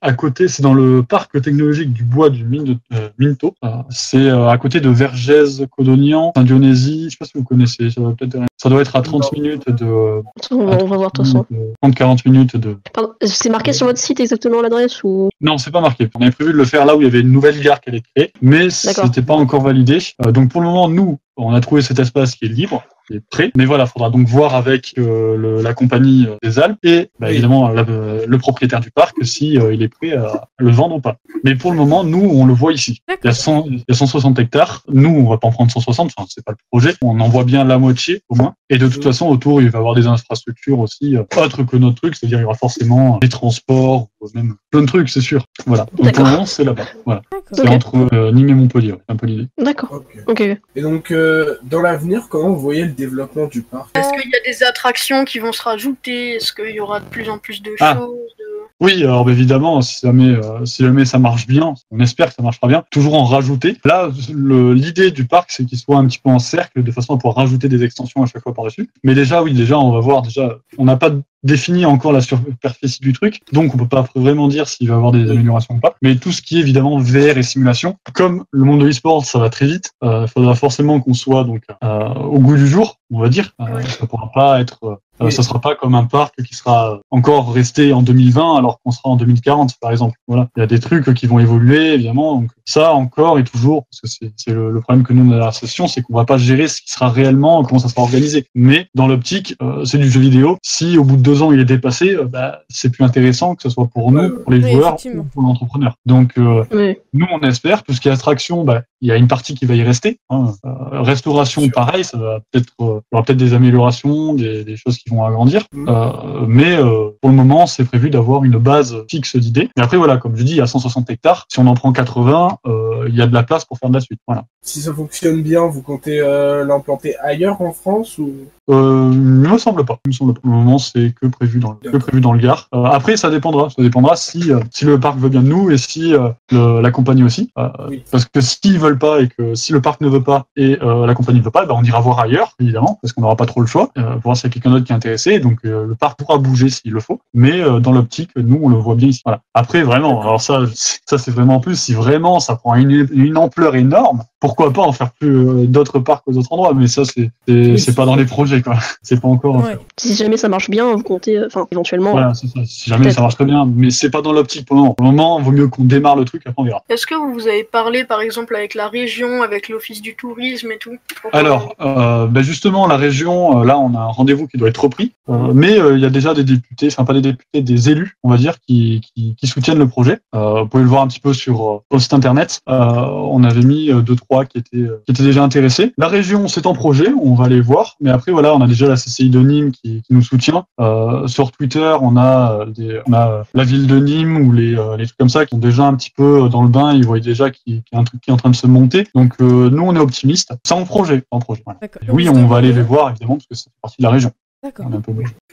à 0.00 0.12
côté, 0.14 0.48
c'est 0.48 0.62
dans 0.62 0.74
le 0.74 1.02
parc 1.02 1.40
technologique 1.42 1.92
du 1.92 2.02
bois 2.02 2.30
du 2.30 2.44
mine 2.44 2.64
de, 2.64 2.76
euh, 2.94 3.08
Minto. 3.18 3.54
C'est 3.90 4.30
à 4.30 4.56
côté 4.58 4.80
de 4.80 4.88
Vergès, 4.88 5.62
Codognan, 5.70 6.32
Saint-Dionysie. 6.36 7.04
Je 7.04 7.10
sais 7.10 7.16
pas 7.18 7.26
si 7.26 7.32
vous 7.34 7.44
connaissez. 7.44 7.90
Ça 7.90 8.00
doit, 8.00 8.14
peut-être- 8.16 8.38
ça 8.64 8.70
doit 8.70 8.80
être 8.80 8.96
à 8.96 9.02
30 9.02 9.24
Non. 9.24 9.28
minutes 9.42 9.70
de. 9.70 10.22
On 10.50 10.64
va, 10.64 10.76
voir 10.96 11.12
de 11.12 11.18
toute 11.18 11.26
façon. 11.26 11.44
30-40 11.84 12.26
minutes 12.26 12.56
de. 12.56 12.78
Pardon, 12.94 13.12
c'est 13.22 13.50
marqué 13.50 13.74
sur 13.74 13.86
votre 13.86 13.98
site 13.98 14.20
exactement 14.20 14.62
l'adresse 14.62 15.04
ou? 15.04 15.28
Non, 15.42 15.58
c'est 15.58 15.70
pas 15.70 15.82
marqué. 15.82 16.08
On 16.14 16.22
avait 16.22 16.30
prévu 16.30 16.52
de 16.52 16.56
le 16.56 16.64
faire 16.64 16.86
là 16.86 16.96
où 16.96 17.02
il 17.02 17.04
y 17.04 17.06
avait 17.06 17.20
une 17.20 17.30
nouvelle 17.30 17.60
gare 17.60 17.82
qui 17.82 17.90
allait 17.90 17.98
être 17.98 18.08
créée, 18.16 18.32
mais 18.40 18.70
c'était 18.70 19.20
pas 19.20 19.34
encore 19.34 19.60
validé. 19.60 19.98
Euh, 20.24 20.32
donc 20.32 20.50
pour 20.50 20.62
le 20.62 20.68
moment, 20.68 20.88
nous, 20.88 21.18
on 21.36 21.52
a 21.54 21.60
trouvé 21.60 21.82
cet 21.82 21.98
espace 21.98 22.34
qui 22.34 22.44
est 22.44 22.48
libre, 22.48 22.84
qui 23.06 23.14
est 23.16 23.20
prêt. 23.30 23.50
Mais 23.56 23.64
voilà, 23.66 23.86
faudra 23.86 24.08
donc 24.10 24.26
voir 24.28 24.54
avec 24.54 24.94
euh, 24.98 25.36
le- 25.36 25.62
la 25.62 25.74
compagnie 25.74 26.26
euh, 26.28 26.36
des 26.42 26.58
Alpes 26.58 26.78
et 26.84 27.10
bah, 27.18 27.26
Oui. 27.28 27.32
évidemment 27.34 27.68
la- 27.68 27.82
euh, 27.82 28.24
le 28.26 28.38
propriétaire 28.38 28.80
du 28.80 28.90
parc 28.90 29.14
si 29.22 29.58
euh, 29.58 29.74
il 29.74 29.82
est 29.82 29.88
prêt 29.88 30.12
à 30.14 30.48
le 30.58 30.70
vendre 30.70 30.96
ou 30.96 31.00
pas. 31.00 31.16
Mais 31.42 31.54
pour 31.56 31.70
le 31.72 31.76
moment, 31.76 32.04
nous, 32.04 32.20
on 32.32 32.46
le 32.46 32.54
voit 32.54 32.72
ici. 32.72 33.00
Il 33.08 33.12
y 33.12 33.12
a, 33.12 33.16
D'accord. 33.16 33.34
100 33.34 33.64
il 33.68 33.78
y 33.78 33.84
a 33.90 33.94
160 33.94 34.38
hectares. 34.38 34.82
Nous, 34.88 35.10
on 35.10 35.28
va 35.28 35.36
pas 35.38 35.48
en 35.48 35.52
prendre 35.52 35.70
160. 35.70 36.12
Enfin, 36.16 36.26
c'est 36.30 36.44
pas 36.44 36.52
le 36.52 36.58
projet. 36.70 36.94
On 37.02 37.20
en 37.20 37.28
voit 37.28 37.44
bien 37.44 37.64
la 37.64 37.78
moitié 37.78 38.22
au 38.28 38.36
moins. 38.36 38.54
Et 38.70 38.78
de 38.78 38.88
toute 38.88 39.02
façon, 39.04 39.26
autour, 39.28 39.60
il 39.60 39.68
va 39.70 39.78
y 39.78 39.80
avoir 39.80 39.94
des 39.94 40.06
infrastructures 40.06 40.78
aussi 40.78 41.16
euh, 41.16 41.24
autres 41.36 41.62
que 41.64 41.76
notre 41.76 41.96
truc. 41.96 42.14
C'est-à-dire, 42.14 42.38
il 42.38 42.42
y 42.42 42.44
aura 42.46 42.54
forcément 42.54 43.18
des 43.18 43.28
transports, 43.28 44.08
même 44.34 44.54
plein 44.70 44.82
de 44.82 44.86
trucs, 44.86 45.08
c'est 45.08 45.20
sûr. 45.20 45.44
Voilà. 45.66 45.84
Donc, 45.84 45.94
pour 45.96 46.04
D'accord. 46.04 46.24
le 46.26 46.30
moment, 46.32 46.46
c'est 46.46 46.64
là-bas. 46.64 46.84
Voilà. 47.04 47.22
C'est 47.52 47.68
entre 47.68 47.94
euh, 48.14 48.32
Nîmes 48.32 48.48
et 48.50 48.54
Montpellier. 48.54 48.92
ouais. 48.92 48.98
Un 49.08 49.16
peu 49.16 49.26
l'idée. 49.26 49.48
D'accord. 49.58 49.92
Ok. 49.92 50.16
Ok. 50.26 50.40
Et 50.76 50.80
donc, 50.82 51.10
euh, 51.10 51.56
dans 51.64 51.80
l'avenir, 51.80 52.26
comment 52.30 52.50
vous 52.50 52.60
voyez 52.60 52.84
le 52.84 52.92
développement 52.92 53.46
du 53.46 53.62
parc 53.62 53.96
Est-ce 53.96 54.10
qu'il 54.10 54.30
y 54.30 54.34
a 54.36 54.52
des 54.52 54.62
attractions 54.64 55.24
qui 55.24 55.38
vont 55.38 55.52
se 55.52 55.62
rajouter? 55.62 56.34
Est-ce 56.36 56.52
qu'il 56.52 56.74
y 56.74 56.80
aura 56.80 57.00
de 57.00 57.04
plus 57.06 57.28
en 57.28 57.38
plus 57.38 57.62
de 57.62 57.72
Ah. 57.80 57.94
choses? 57.98 58.08
De- 58.38 58.44
Oui, 58.80 59.02
alors 59.04 59.30
évidemment, 59.30 59.80
si 59.82 60.00
jamais, 60.04 60.30
euh, 60.34 60.64
si 60.66 60.82
jamais 60.82 61.04
ça 61.04 61.18
marche 61.18 61.46
bien, 61.46 61.74
on 61.92 62.00
espère 62.00 62.28
que 62.30 62.34
ça 62.34 62.42
marchera 62.42 62.66
bien, 62.66 62.84
toujours 62.90 63.14
en 63.14 63.24
rajouter. 63.24 63.76
Là, 63.84 64.10
le- 64.34 64.74
l'idée 64.74 65.10
du 65.12 65.26
parc, 65.26 65.52
c'est 65.52 65.64
qu'il 65.64 65.78
soit 65.78 65.96
un 65.96 66.06
petit 66.06 66.18
peu 66.18 66.28
en 66.30 66.40
cercle, 66.40 66.82
de 66.82 66.90
façon 66.90 67.14
à 67.14 67.16
pouvoir 67.16 67.36
rajouter 67.36 67.68
des 67.68 67.84
extensions 67.84 68.22
à 68.22 68.26
chaque 68.26 68.42
fois 68.42 68.52
par-dessus. 68.52 68.90
Mais 69.04 69.14
déjà, 69.14 69.42
oui, 69.42 69.54
déjà, 69.54 69.78
on 69.78 69.92
va 69.92 70.00
voir, 70.00 70.22
déjà, 70.22 70.56
on 70.76 70.84
n'a 70.86 70.96
pas 70.96 71.10
défini 71.44 71.84
encore 71.84 72.12
la 72.12 72.20
superficie 72.20 73.00
du 73.00 73.12
truc, 73.12 73.40
donc 73.52 73.74
on 73.74 73.78
peut 73.78 73.88
pas 73.88 74.06
vraiment 74.14 74.48
dire 74.48 74.68
s'il 74.68 74.88
va 74.88 74.94
y 74.94 74.96
avoir 74.96 75.12
des 75.12 75.30
améliorations 75.30 75.74
ou 75.74 75.80
pas. 75.80 75.94
Mais 76.02 76.16
tout 76.16 76.32
ce 76.32 76.42
qui 76.42 76.56
est 76.56 76.60
évidemment 76.60 76.98
VR 76.98 77.38
et 77.38 77.42
simulation, 77.42 77.96
comme 78.14 78.44
le 78.50 78.64
monde 78.64 78.80
de 78.80 78.86
l'e-sport, 78.86 79.24
ça 79.24 79.38
va 79.38 79.50
très 79.50 79.66
vite, 79.66 79.92
euh, 80.02 80.22
il 80.22 80.28
faudra 80.28 80.54
forcément 80.54 81.00
qu'on 81.00 81.14
soit 81.14 81.44
donc 81.44 81.62
euh, 81.82 82.14
au 82.14 82.38
goût 82.40 82.56
du 82.56 82.66
jour, 82.66 82.98
on 83.12 83.20
va 83.20 83.28
dire. 83.28 83.52
Euh. 83.60 83.82
Ça 83.82 84.06
pourra 84.06 84.30
pas 84.32 84.60
être 84.60 84.78
euh, 84.84 84.96
euh, 85.22 85.30
ça 85.30 85.42
sera 85.42 85.60
pas 85.60 85.76
comme 85.76 85.94
un 85.94 86.04
parc 86.04 86.42
qui 86.42 86.54
sera 86.54 87.00
encore 87.10 87.52
resté 87.52 87.92
en 87.92 88.02
2020 88.02 88.56
alors 88.56 88.80
qu'on 88.80 88.90
sera 88.90 89.10
en 89.10 89.16
2040 89.16 89.74
par 89.80 89.92
exemple. 89.92 90.18
Voilà, 90.26 90.48
il 90.56 90.60
y 90.60 90.62
a 90.62 90.66
des 90.66 90.80
trucs 90.80 91.14
qui 91.14 91.26
vont 91.26 91.38
évoluer 91.38 91.94
évidemment. 91.94 92.40
Donc 92.40 92.50
ça 92.64 92.94
encore 92.94 93.38
et 93.38 93.44
toujours 93.44 93.84
parce 93.84 94.00
que 94.00 94.26
c'est 94.36 94.52
le, 94.52 94.72
le 94.72 94.80
problème 94.80 95.04
que 95.04 95.12
nous 95.12 95.30
on 95.30 95.32
a 95.32 95.36
à 95.36 95.46
la 95.46 95.52
session, 95.52 95.86
c'est 95.86 96.02
qu'on 96.02 96.14
va 96.14 96.24
pas 96.24 96.38
gérer 96.38 96.66
ce 96.66 96.80
qui 96.80 96.90
sera 96.90 97.08
réellement, 97.08 97.62
comment 97.64 97.78
ça 97.78 97.88
sera 97.88 98.02
organisé. 98.02 98.46
Mais 98.54 98.88
dans 98.94 99.06
l'optique, 99.06 99.54
euh, 99.62 99.84
c'est 99.84 99.98
du 99.98 100.10
jeu 100.10 100.20
vidéo. 100.20 100.58
Si 100.62 100.98
au 100.98 101.04
bout 101.04 101.16
de 101.16 101.22
deux 101.22 101.33
ans 101.42 101.52
il 101.52 101.60
est 101.60 101.64
dépassé, 101.64 102.14
euh, 102.14 102.24
bah, 102.24 102.60
c'est 102.68 102.90
plus 102.90 103.04
intéressant 103.04 103.54
que 103.54 103.62
ce 103.62 103.70
soit 103.70 103.86
pour 103.86 104.12
nous, 104.12 104.38
pour 104.40 104.52
les 104.52 104.62
Oui, 104.62 104.72
joueurs 104.72 104.96
ou 105.14 105.22
pour 105.24 105.42
l'entrepreneur. 105.42 105.96
Donc 106.06 106.36
euh, 106.38 106.64
Oui. 106.72 106.96
nous, 107.12 107.26
on 107.32 107.40
espère, 107.40 107.82
tout 107.82 107.92
ce 107.92 108.00
qui 108.00 108.08
est 108.08 108.12
attraction, 108.12 108.64
bah, 108.64 108.82
il 109.00 109.08
y 109.08 109.12
a 109.12 109.16
une 109.16 109.28
partie 109.28 109.54
qui 109.54 109.66
va 109.66 109.74
y 109.74 109.82
rester. 109.82 110.18
hein. 110.30 110.52
Euh, 110.64 111.02
restauration, 111.02 111.68
pareil, 111.68 112.04
ça 112.04 112.16
va 112.18 112.40
peut-être, 112.50 112.72
euh, 112.80 113.00
il 113.00 113.14
y 113.14 113.16
aura 113.16 113.22
peut-être 113.24 113.38
des 113.38 113.54
améliorations, 113.54 114.34
des, 114.34 114.64
des 114.64 114.76
choses 114.76 114.96
qui 114.98 115.10
vont 115.10 115.24
agrandir. 115.24 115.64
Mhm. 115.72 115.86
Euh, 115.88 116.10
mais 116.46 116.76
euh, 116.76 117.10
pour 117.20 117.30
le 117.30 117.36
moment, 117.36 117.66
c'est 117.66 117.84
prévu 117.84 118.10
d'avoir 118.10 118.44
une 118.44 118.56
base 118.58 118.96
fixe 119.10 119.36
d'idées. 119.36 119.68
Mais 119.76 119.82
après, 119.82 119.96
voilà, 119.96 120.16
comme 120.16 120.36
je 120.36 120.42
dis, 120.42 120.52
il 120.52 120.58
y 120.58 120.60
a 120.60 120.66
160 120.66 121.10
hectares. 121.10 121.46
Si 121.48 121.58
on 121.58 121.66
en 121.66 121.74
prend 121.74 121.92
80, 121.92 122.58
euh, 122.66 123.06
il 123.08 123.14
y 123.14 123.22
a 123.22 123.26
de 123.26 123.34
la 123.34 123.42
place 123.42 123.64
pour 123.64 123.78
faire 123.78 123.90
de 123.90 123.94
la 123.94 124.00
suite. 124.00 124.20
Voilà. 124.26 124.44
Si 124.66 124.80
ça 124.80 124.94
fonctionne 124.94 125.42
bien, 125.42 125.66
vous 125.66 125.82
comptez 125.82 126.20
euh, 126.20 126.64
l'implanter 126.64 127.16
ailleurs 127.18 127.60
en 127.60 127.72
France 127.72 128.16
ou? 128.16 128.32
Euh, 128.70 129.10
il 129.12 129.18
me 129.20 129.58
semble 129.58 129.84
pas. 129.84 129.98
Il 130.06 130.08
me 130.08 130.12
semble 130.14 130.32
pas. 130.32 130.40
Pour 130.40 130.50
le 130.50 130.56
moment, 130.56 130.78
c'est 130.78 131.12
que 131.20 131.26
prévu 131.26 131.58
dans 131.60 131.76
le, 131.82 131.90
que 131.90 131.96
prévu 131.98 132.22
dans 132.22 132.32
le 132.32 132.38
Gard. 132.38 132.68
Euh, 132.74 132.84
après, 132.84 133.18
ça 133.18 133.28
dépendra. 133.28 133.68
Ça 133.68 133.82
dépendra 133.82 134.16
si 134.16 134.50
si 134.70 134.86
le 134.86 134.98
parc 134.98 135.18
veut 135.18 135.28
bien 135.28 135.42
de 135.42 135.48
nous 135.48 135.70
et 135.70 135.76
si 135.76 136.14
le- 136.50 136.80
la 136.80 136.90
compagnie 136.90 137.22
aussi. 137.24 137.52
Oui. 137.90 138.02
Parce 138.10 138.24
que 138.24 138.40
s'ils 138.40 138.78
veulent 138.78 138.98
pas 138.98 139.20
et 139.20 139.28
que 139.28 139.54
si 139.54 139.74
le 139.74 139.82
parc 139.82 140.00
ne 140.00 140.08
veut 140.08 140.22
pas 140.22 140.46
et 140.56 140.76
la 140.80 141.14
compagnie 141.14 141.40
ne 141.40 141.44
veut 141.44 141.50
pas, 141.50 141.66
ben 141.66 141.74
on 141.76 141.82
ira 141.84 142.00
voir 142.00 142.20
ailleurs, 142.20 142.54
évidemment, 142.58 142.98
parce 143.02 143.12
qu'on 143.12 143.20
n'aura 143.20 143.36
pas 143.36 143.44
trop 143.44 143.60
le 143.60 143.66
choix. 143.66 143.90
Pour 143.94 144.20
voir 144.22 144.36
s'il 144.38 144.48
y 144.48 144.50
a 144.50 144.54
quelqu'un 144.54 144.70
d'autre 144.70 144.86
qui 144.86 144.92
est 144.92 144.96
intéressé. 144.96 145.40
Donc 145.40 145.58
le 145.62 145.94
parc 145.94 146.18
pourra 146.18 146.38
bouger 146.38 146.70
s'il 146.70 146.92
le 146.92 147.00
faut. 147.00 147.20
Mais 147.34 147.60
dans 147.80 147.92
l'optique, 147.92 148.30
nous, 148.34 148.60
on 148.62 148.70
le 148.70 148.76
voit 148.76 148.94
bien 148.94 149.08
ici. 149.08 149.20
Voilà. 149.26 149.42
Après, 149.52 149.82
vraiment, 149.82 150.22
alors 150.22 150.40
ça, 150.40 150.60
c'est- 150.74 151.00
ça 151.04 151.18
c'est 151.18 151.30
vraiment 151.32 151.56
en 151.56 151.60
plus. 151.60 151.78
Si 151.78 151.92
vraiment 151.92 152.40
ça 152.40 152.56
prend 152.56 152.74
une, 152.76 153.06
une 153.12 153.36
ampleur 153.36 153.76
énorme, 153.76 154.22
pourquoi 154.40 154.53
pas 154.54 154.82
en 154.82 154.92
faire 154.92 155.10
plus 155.12 155.36
euh, 155.36 155.66
d'autres 155.66 155.98
parcs 155.98 156.22
aux 156.26 156.36
autres 156.36 156.52
endroits. 156.52 156.74
Mais 156.74 156.86
ça, 156.86 157.04
c'est 157.04 157.30
c'est 157.46 157.52
Oui, 157.52 157.94
pas 157.94 158.06
dans 158.06 158.16
les 158.16 158.24
projets, 158.24 158.62
quoi. 158.62 158.76
C'est 159.02 159.20
pas 159.20 159.28
encore. 159.28 159.56
Ouais. 159.56 159.76
Si 159.98 160.14
jamais 160.14 160.36
ça 160.36 160.48
marche 160.48 160.70
bien, 160.70 160.92
vous 160.94 161.02
comptez, 161.02 161.36
euh, 161.38 161.46
enfin, 161.46 161.66
éventuellement. 161.70 162.12
Voilà, 162.12 162.34
c'est 162.34 162.48
ça. 162.48 162.60
Si 162.64 162.88
jamais 162.88 163.10
ça 163.10 163.20
marche 163.20 163.34
très 163.34 163.44
bien, 163.44 163.66
mais 163.66 163.90
c'est 163.90 164.10
pas 164.10 164.22
dans 164.22 164.32
l'optique 164.32 164.66
pour 164.66 164.76
le 164.76 164.82
moment. 164.82 164.94
Pour 164.94 165.06
le 165.06 165.12
moment, 165.12 165.38
il 165.38 165.44
vaut 165.44 165.52
mieux 165.52 165.68
qu'on 165.68 165.84
démarre 165.84 166.16
le 166.16 166.24
truc, 166.24 166.42
après 166.46 166.62
on 166.62 166.64
verra. 166.64 166.82
Est-ce 166.88 167.06
que 167.06 167.14
vous 167.14 167.46
avez 167.46 167.64
parlé 167.64 168.04
par 168.04 168.20
exemple 168.20 168.56
avec 168.56 168.74
la 168.74 168.88
région, 168.88 169.42
avec 169.42 169.68
l'office 169.68 170.00
du 170.00 170.16
tourisme 170.16 170.70
et 170.72 170.78
tout 170.78 170.96
Alors, 171.32 171.74
euh, 171.80 172.26
ben 172.26 172.42
justement, 172.42 172.86
la 172.86 172.96
région, 172.96 173.60
euh, 173.60 173.64
là, 173.64 173.78
on 173.78 173.94
a 173.94 174.00
un 174.00 174.06
rendez-vous 174.06 174.46
qui 174.46 174.56
doit 174.56 174.68
être 174.68 174.82
repris, 174.82 175.12
euh, 175.28 175.52
mais 175.52 175.78
euh, 175.78 175.96
il 175.96 176.02
y 176.02 176.06
a 176.06 176.10
déjà 176.10 176.34
des 176.34 176.44
députés, 176.44 176.88
enfin 176.88 177.04
pas 177.04 177.14
des 177.14 177.20
députés, 177.20 177.62
des 177.62 177.90
élus, 177.90 178.16
on 178.22 178.30
va 178.30 178.36
dire, 178.36 178.54
qui, 178.66 179.00
qui, 179.14 179.34
qui 179.36 179.46
soutiennent 179.46 179.78
le 179.78 179.88
projet. 179.88 180.18
Euh, 180.34 180.62
vous 180.62 180.68
pouvez 180.68 180.82
le 180.82 180.88
voir 180.88 181.02
un 181.02 181.08
petit 181.08 181.20
peu 181.20 181.32
sur, 181.32 181.54
euh, 181.54 181.78
sur 181.90 181.94
le 181.94 181.98
site 181.98 182.14
internet. 182.14 182.60
Euh, 182.68 182.74
on 182.74 183.44
avait 183.44 183.62
mis 183.62 183.90
euh, 183.90 184.00
deux 184.00 184.16
trois 184.16 184.43
qui 184.48 184.58
étaient 184.58 184.76
euh, 184.76 185.02
qui 185.06 185.12
étaient 185.12 185.22
déjà 185.22 185.42
intéressés. 185.42 185.92
La 185.98 186.08
région, 186.08 186.48
c'est 186.48 186.66
en 186.66 186.74
projet, 186.74 187.08
on 187.20 187.34
va 187.34 187.48
les 187.48 187.60
voir, 187.60 187.96
mais 188.00 188.10
après 188.10 188.32
voilà, 188.32 188.54
on 188.54 188.60
a 188.60 188.66
déjà 188.66 188.88
la 188.88 188.96
CCI 188.96 189.30
de 189.30 189.40
Nîmes 189.40 189.72
qui, 189.72 190.02
qui 190.02 190.14
nous 190.14 190.22
soutient. 190.22 190.66
Euh, 190.80 191.26
sur 191.26 191.52
Twitter, 191.52 191.96
on 192.00 192.16
a 192.16 192.60
euh, 192.60 192.66
des, 192.66 193.00
on 193.06 193.12
a 193.12 193.44
la 193.54 193.64
ville 193.64 193.86
de 193.86 193.98
Nîmes 193.98 194.46
ou 194.46 194.52
les 194.52 194.76
les 194.98 195.06
trucs 195.06 195.18
comme 195.18 195.28
ça 195.28 195.44
qui 195.44 195.50
sont 195.50 195.58
déjà 195.58 195.84
un 195.84 195.94
petit 195.94 196.10
peu 196.10 196.48
dans 196.48 196.62
le 196.62 196.68
bain, 196.68 196.92
ils 196.92 197.04
voient 197.04 197.20
déjà 197.20 197.50
qu'il 197.50 197.76
y 197.76 197.96
a 197.96 197.98
un 197.98 198.04
truc 198.04 198.20
qui 198.20 198.30
est 198.30 198.32
en 198.32 198.36
train 198.36 198.50
de 198.50 198.56
se 198.56 198.66
monter. 198.66 199.06
Donc 199.14 199.34
euh, 199.40 199.70
nous, 199.70 199.82
on 199.82 199.94
est 199.94 200.00
optimistes. 200.00 200.52
C'est 200.64 200.74
en 200.74 200.84
projet, 200.84 201.22
en 201.30 201.38
projet. 201.38 201.62
voilà. 201.64 201.78
Oui, 202.08 202.28
on 202.28 202.46
va 202.46 202.58
aller 202.58 202.72
les 202.72 202.82
voir, 202.82 203.10
évidemment, 203.10 203.36
parce 203.36 203.46
que 203.46 203.54
c'est 203.54 203.70
partie 203.80 203.96
de 203.98 204.04
la 204.04 204.10
région. 204.10 204.32
D'accord. 204.62 204.86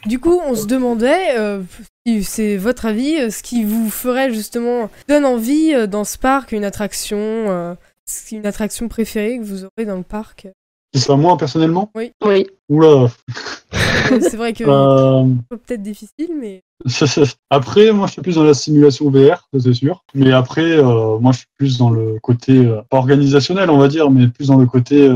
Du 0.05 0.19
coup, 0.19 0.39
on 0.47 0.55
se 0.55 0.67
demandait, 0.67 1.37
euh, 1.37 1.61
si 2.07 2.23
c'est 2.23 2.55
votre 2.55 2.85
avis, 2.85 3.29
ce 3.29 3.43
qui 3.43 3.65
vous 3.65 3.89
ferait 3.89 4.33
justement 4.33 4.89
donne 5.09 5.25
envie 5.25 5.73
dans 5.87 6.05
ce 6.05 6.17
parc, 6.17 6.53
une 6.53 6.63
attraction, 6.63 7.75
c'est 8.05 8.35
une 8.35 8.45
attraction 8.45 8.87
préférée 8.87 9.37
que 9.37 9.43
vous 9.43 9.63
aurez 9.63 9.85
dans 9.85 9.97
le 9.97 10.03
parc. 10.03 10.47
Que 10.93 10.99
ce 10.99 11.05
soit 11.05 11.17
moi, 11.17 11.37
personnellement? 11.37 11.89
Oui. 11.95 12.11
Oula 12.69 13.07
Euh, 14.11 14.19
c'est 14.19 14.35
vrai 14.35 14.51
que 14.51 14.63
euh, 14.67 15.25
c'est 15.49 15.61
peut-être 15.61 15.81
difficile, 15.81 16.31
mais 16.37 16.63
Après, 17.49 17.91
moi, 17.93 18.07
je 18.07 18.13
suis 18.13 18.21
plus 18.21 18.35
dans 18.35 18.43
la 18.43 18.53
simulation 18.53 19.09
VR, 19.09 19.47
ça, 19.53 19.59
c'est 19.59 19.73
sûr. 19.73 20.03
Mais 20.13 20.31
après, 20.31 20.77
euh, 20.77 21.17
moi, 21.19 21.31
je 21.31 21.39
suis 21.39 21.47
plus 21.57 21.77
dans 21.77 21.89
le 21.89 22.19
côté, 22.21 22.57
euh, 22.57 22.81
pas 22.89 22.97
organisationnel, 22.97 23.69
on 23.69 23.77
va 23.77 23.87
dire, 23.87 24.11
mais 24.11 24.27
plus 24.27 24.47
dans 24.47 24.57
le 24.57 24.65
côté... 24.65 25.09